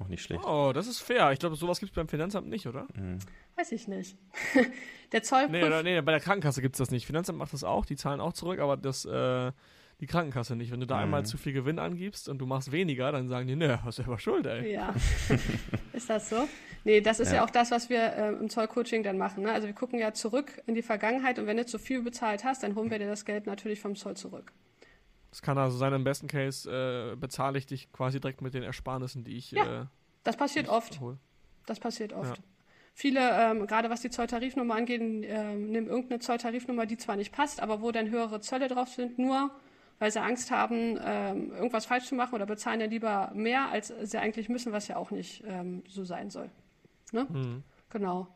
[0.00, 0.44] Auch nicht schlecht.
[0.44, 1.30] Oh, das ist fair.
[1.32, 2.86] Ich glaube, sowas gibt es beim Finanzamt nicht, oder?
[2.94, 3.18] Mhm.
[3.56, 4.16] Weiß ich nicht.
[5.12, 7.06] der Zoll Nee, oder, nee, bei der Krankenkasse gibt es das nicht.
[7.06, 9.52] Finanzamt macht das auch, die zahlen auch zurück, aber das, äh,
[10.04, 10.70] die Krankenkasse nicht.
[10.70, 11.02] Wenn du da Mhm.
[11.04, 14.18] einmal zu viel Gewinn angibst und du machst weniger, dann sagen die, ne, hast selber
[14.18, 14.72] Schuld, ey.
[14.74, 14.94] Ja.
[15.92, 16.46] ist das so?
[16.84, 17.44] Nee, das ist ja, Ja.
[17.44, 19.44] auch das, was wir äh, im Zollcoaching dann machen.
[19.44, 19.52] Ne?
[19.52, 22.62] Also wir gucken ja zurück in die Vergangenheit und wenn du zu viel bezahlt hast,
[22.62, 24.52] dann holen wir dir das Geld natürlich vom Zoll zurück.
[25.30, 28.62] Das kann also sein, im besten Case äh, bezahle ich dich quasi direkt mit den
[28.62, 29.86] Ersparnissen, die ich Ja, äh,
[30.24, 31.00] Das passiert oft.
[31.00, 31.16] hol.
[31.66, 32.36] Das passiert oft.
[32.36, 32.44] Ja.
[32.96, 37.60] Viele, ähm, gerade was die Zolltarifnummer angeht, ähm, nehmen irgendeine Zolltarifnummer, die zwar nicht passt,
[37.60, 39.50] aber wo dann höhere Zölle drauf sind, nur
[39.98, 43.92] weil sie Angst haben, ähm, irgendwas falsch zu machen oder bezahlen dann lieber mehr, als
[44.02, 46.50] sie eigentlich müssen, was ja auch nicht ähm, so sein soll.
[47.12, 47.26] Ne?
[47.28, 47.62] Mhm.
[47.90, 48.26] Genau.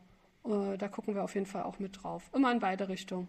[0.45, 2.29] Äh, da gucken wir auf jeden Fall auch mit drauf.
[2.33, 3.27] Immer in beide Richtungen.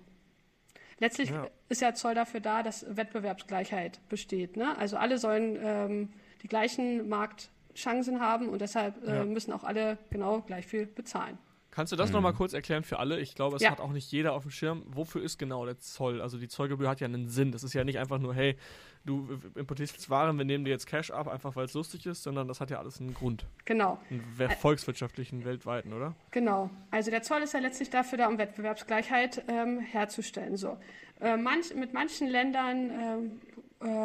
[0.99, 1.49] Letztlich Ja.
[1.69, 4.57] ist ja Zoll dafür da, dass Wettbewerbsgleichheit besteht.
[4.57, 4.77] Ne?
[4.79, 6.13] Also alle sollen ähm,
[6.43, 9.25] die gleichen Marktchancen haben und deshalb äh, Ja.
[9.25, 11.39] müssen auch alle genau gleich viel bezahlen.
[11.71, 12.15] Kannst du das Mhm.
[12.17, 13.21] nochmal kurz erklären für alle?
[13.21, 13.71] Ich glaube, es Ja.
[13.71, 14.83] hat auch nicht jeder auf dem Schirm.
[14.87, 16.21] Wofür ist genau der Zoll?
[16.21, 17.53] Also die Zollgebühr hat ja einen Sinn.
[17.53, 18.57] Das ist ja nicht einfach nur, hey,
[19.05, 22.23] du importierst jetzt Waren, wir nehmen dir jetzt Cash ab, einfach weil es lustig ist,
[22.25, 23.47] sondern das hat ja alles einen Grund.
[23.65, 26.15] Genau, Einen volkswirtschaftlichen, weltweiten, oder?
[26.33, 26.71] genau.
[26.91, 30.57] Also der Zoll ist ja letztlich dafür da, um Wettbewerbsgleichheit ähm, herzustellen.
[30.57, 30.77] So.
[31.21, 33.41] Äh, manch, mit manchen Ländern ähm,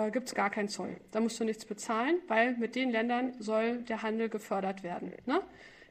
[0.08, 0.98] äh, gibt es gar keinen Zoll.
[1.12, 5.12] Da musst du nichts bezahlen, weil mit den Ländern soll der Handel gefördert werden.
[5.26, 5.42] Ne?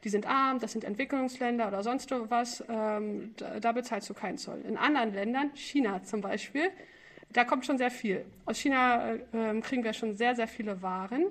[0.05, 4.38] Die sind arm, das sind Entwicklungsländer oder sonst was, ähm, da, da bezahlst du keinen
[4.38, 4.61] Zoll.
[4.68, 6.70] In anderen Ländern, China zum Beispiel,
[7.32, 8.24] da kommt schon sehr viel.
[8.44, 11.24] Aus China äh, ähm, kriegen wir schon sehr, sehr viele Waren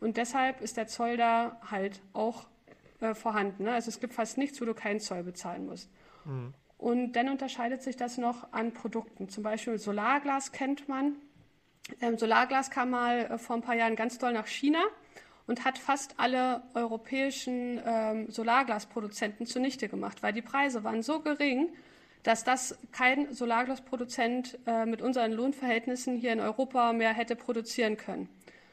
[0.00, 2.46] und deshalb ist der Zoll da halt auch
[3.00, 3.64] äh, vorhanden.
[3.64, 3.72] Ne?
[3.72, 5.88] Also es gibt fast nichts, wo du keinen Zoll bezahlen musst.
[6.78, 9.28] Und dann unterscheidet sich das noch an Produkten.
[9.28, 11.16] Zum Beispiel Solarglas kennt man.
[12.00, 14.82] Ähm, Solarglas kam mal äh, vor ein paar Jahren ganz doll nach China
[15.46, 21.68] und hat fast alle europäischen ähm, Solarglasproduzenten zunichte gemacht, weil die Preise waren so gering,
[22.22, 28.28] dass das kein Solarglasproduzent äh, mit unseren Lohnverhältnissen hier in Europa mehr hätte produzieren können.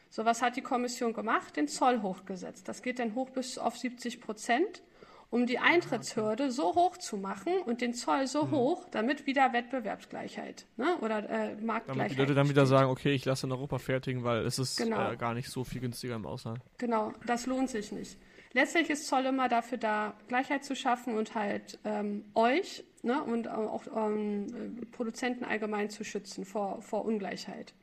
[0.10, 1.56] So was hat die Kommission gemacht?
[1.56, 2.68] Den Zoll hochgesetzt.
[2.68, 4.82] Das geht dann hoch bis auf 70 Prozent,
[5.34, 10.68] um die Eintrittshürde so hoch zu machen und den Zoll so hoch, damit wieder Wettbewerbsgleichheit
[10.78, 10.96] ne?
[11.02, 12.12] oder äh, Damit Marktgleichheit.
[12.12, 15.12] die Leute dann wieder sagen, okay, ich lasse in Europa fertigen, weil es ist Genau.
[15.12, 16.60] äh, gar nicht so viel günstiger im Ausland.
[16.78, 18.16] Genau, das lohnt sich nicht.
[18.54, 23.48] Letztlich ist Zoll immer dafür da, Gleichheit zu schaffen und halt ähm, euch ne, und
[23.48, 24.46] auch ähm,
[24.82, 27.74] äh, Produzenten allgemein zu schützen vor, vor Ungleichheit.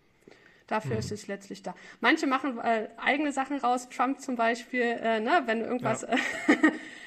[0.69, 1.75] Dafür ist es letztlich da.
[2.01, 6.17] Manche machen äh, eigene Sachen raus, Trump zum Beispiel, äh, ne, wenn irgendwas, äh,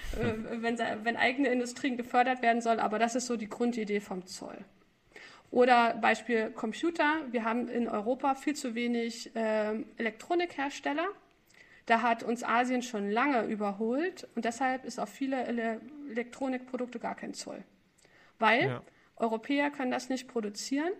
[0.61, 4.26] wenn, se- wenn eigene Industrien gefördert werden soll, aber das ist so die Grundidee vom
[4.26, 4.57] Zoll.
[5.51, 7.22] Oder Beispiel Computer.
[7.32, 11.07] Wir haben in Europa viel zu wenig ähm, Elektronikhersteller.
[11.86, 17.16] Da hat uns Asien schon lange überholt und deshalb ist auf viele Ele Elektronikprodukte gar
[17.16, 17.64] kein Zoll.
[18.39, 18.82] Weil Ja.
[19.18, 20.91] Europäer können das nicht produzieren,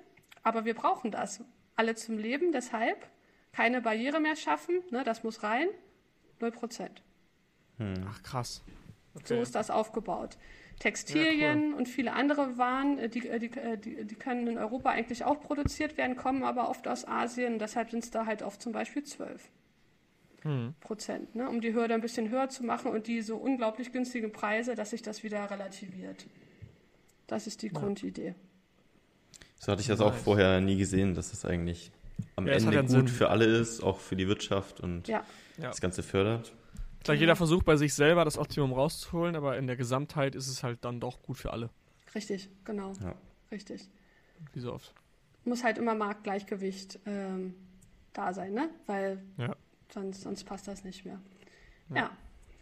[0.44, 1.42] aber wir brauchen das
[1.76, 2.52] alle zum Leben.
[2.52, 3.08] Deshalb
[3.54, 5.68] keine Barriere mehr schaffen, ne, das muss rein,
[6.42, 7.02] 0 Prozent.
[8.08, 8.62] Ach, krass.
[9.16, 9.42] So Okay.
[9.42, 10.38] ist das aufgebaut.
[10.80, 14.90] Textilien und viele andere Waren, äh, die, äh, die, äh, die, die können in Europa
[14.90, 17.60] eigentlich auch produziert werden, kommen aber oft aus Asien.
[17.60, 19.50] Deshalb sind es da halt oft zum Beispiel 12
[20.42, 20.74] Hm.
[20.82, 24.32] Prozent, ne, um die Hürde ein bisschen höher zu machen und die so unglaublich günstigen
[24.34, 26.26] Preise, dass sich das wieder relativiert.
[27.28, 28.36] Das ist die Grundidee.
[29.60, 31.92] So hatte ich das auch vorher nie gesehen, dass das eigentlich
[32.36, 33.08] am Ja, Ende ja gut Sinn.
[33.08, 35.24] für alle ist, auch für die Wirtschaft und Ja,
[35.62, 35.70] Ja.
[35.70, 36.54] das Ganze fördert.
[37.04, 40.64] Klar, jeder versucht bei sich selber das Optimum rauszuholen, aber in der Gesamtheit ist es
[40.64, 41.70] halt dann doch gut für alle.
[42.16, 43.16] richtig, genau, Ja.
[43.52, 43.90] richtig.
[44.54, 44.94] Wie so oft.
[45.46, 47.56] Muss halt immer Marktgleichgewicht ähm,
[48.14, 48.70] da sein, ne?
[48.86, 49.56] Weil Ja.
[49.94, 51.20] sonst, sonst passt das nicht mehr.
[51.94, 52.12] Ja,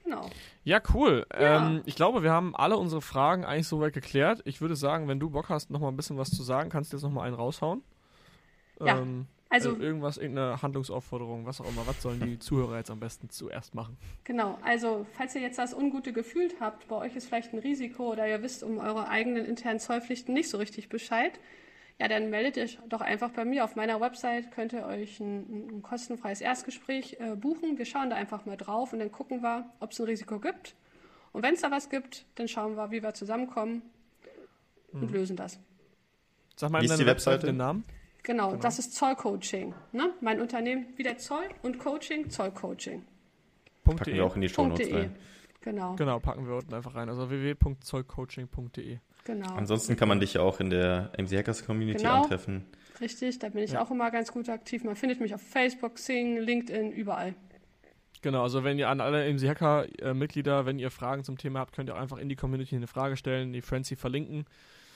[0.03, 0.29] genau.
[0.63, 1.25] Ja, cool.
[1.33, 1.57] Ja.
[1.57, 4.41] Ähm, ich glaube, wir haben alle unsere Fragen eigentlich soweit geklärt.
[4.45, 6.91] Ich würde sagen, wenn du Bock hast, noch mal ein bisschen was zu sagen, kannst
[6.91, 7.83] du jetzt noch mal einen raushauen.
[8.79, 11.85] Ja, Ähm, Also, äh, irgendwas, irgendeine Handlungsaufforderung, was auch immer.
[11.85, 13.97] Was sollen die Zuhörer jetzt am besten zuerst machen?
[14.23, 14.57] genau.
[14.63, 18.27] Also, falls ihr jetzt das ungute Gefühl habt, bei euch ist vielleicht ein Risiko oder
[18.27, 21.39] ihr wisst um eure eigenen internen Zollpflichten nicht so richtig Bescheid,
[21.99, 23.63] ja, dann meldet euch doch einfach bei mir.
[23.63, 27.77] Auf meiner Website könnt ihr euch ein, ein kostenfreies Erstgespräch äh, buchen.
[27.77, 30.75] Wir schauen da einfach mal drauf und dann gucken wir, ob es ein Risiko gibt.
[31.33, 33.83] Und wenn es da was gibt, dann schauen wir, wie wir zusammenkommen
[34.93, 35.13] und Mhm.
[35.13, 35.59] lösen das.
[36.55, 37.45] Sag mal Wie ist die Webseite Webseite?
[37.47, 37.83] den Namen.
[38.23, 39.73] Genau, das ist Zollcoaching.
[39.93, 40.13] Ne?
[40.21, 43.03] Mein Unternehmen wieder Zoll und Coaching, Zollcoaching.
[43.83, 44.95] Packen wir auch in die Show Notes .de.
[44.95, 45.15] rein.
[45.61, 47.09] Genau, Genau, packen wir unten einfach rein.
[47.09, 48.97] Also www.zollcoaching.de.
[49.23, 49.53] genau.
[49.53, 52.21] Ansonsten kann man dich ja auch in der MC Hackers Community Genau.
[52.23, 52.65] antreffen.
[52.99, 53.81] Richtig, da bin ich Ja.
[53.83, 54.83] auch immer ganz gut aktiv.
[54.83, 57.33] Man findet mich auf Facebook, Sing, LinkedIn, überall.
[58.21, 61.59] Genau, also wenn ihr an alle MC Hacker äh, Mitglieder, wenn ihr Fragen zum Thema
[61.59, 64.45] habt, könnt ihr auch einfach in die Community eine Frage stellen, die Frenzy verlinken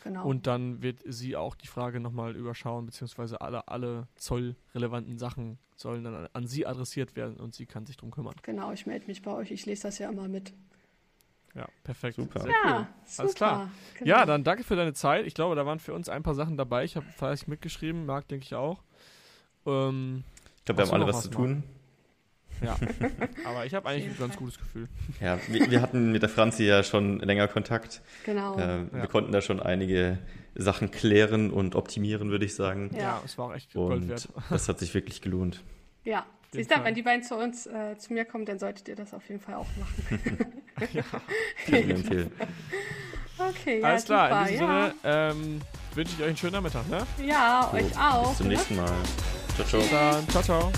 [0.05, 0.23] Genau.
[0.23, 6.03] und dann wird sie auch die Frage nochmal überschauen, beziehungsweise alle, alle zollrelevanten Sachen sollen
[6.03, 8.35] dann an, an sie adressiert werden und sie kann sich drum kümmern.
[8.43, 9.49] genau, ich melde mich bei euch.
[9.49, 10.53] Ich lese das ja immer mit.
[11.55, 12.17] Ja, perfekt.
[12.17, 12.41] Super.
[12.41, 12.87] Sehr ja, cool.
[13.05, 13.21] super.
[13.23, 13.71] Alles klar.
[13.97, 14.09] Genau.
[14.11, 15.25] Ja, dann danke für deine Zeit.
[15.25, 16.83] Ich glaube, da waren für uns ein paar Sachen dabei.
[16.83, 18.83] Ich habe fleißig mitgeschrieben, Marc denke ich auch.
[19.65, 20.23] Ähm,
[20.57, 21.63] Ich glaube, wir haben alle noch was zu was, tun.
[22.61, 22.75] Ja,
[23.45, 24.87] aber ich habe eigentlich ein ganz gutes Gefühl.
[25.21, 28.01] Ja, wir, wir hatten mit der Franzi ja schon länger Kontakt.
[28.25, 28.55] Genau.
[28.57, 29.07] Äh, Wir Ja.
[29.07, 30.17] konnten da schon einige
[30.55, 32.89] Sachen klären und optimieren, würde ich sagen.
[32.97, 33.21] Ja.
[33.25, 34.29] es war auch echt Gold Und wert.
[34.49, 35.61] das hat sich wirklich gelohnt.
[36.03, 36.25] ja.
[36.53, 36.85] den Siehst du, Fall.
[36.85, 39.41] wenn die beiden zu uns, äh, zu mir kommen, dann solltet ihr das auf jeden
[39.41, 40.37] Fall auch machen.
[41.65, 42.31] Kann ich empfehlen.
[43.37, 44.41] Okay, ja, Alles klar, super.
[44.43, 44.87] in diesem ja.
[44.87, 45.61] Sinne ähm,
[45.93, 46.87] wünsche ich euch einen schönen Nachmittag.
[46.89, 47.05] Ne?
[47.25, 48.29] Ja, So, euch auch.
[48.29, 48.53] Bis zum ne?
[48.53, 48.93] nächsten Mal.
[49.55, 49.81] Ciao, ciao.
[49.81, 50.29] Bis dann.
[50.29, 50.71] Ciao, ciao.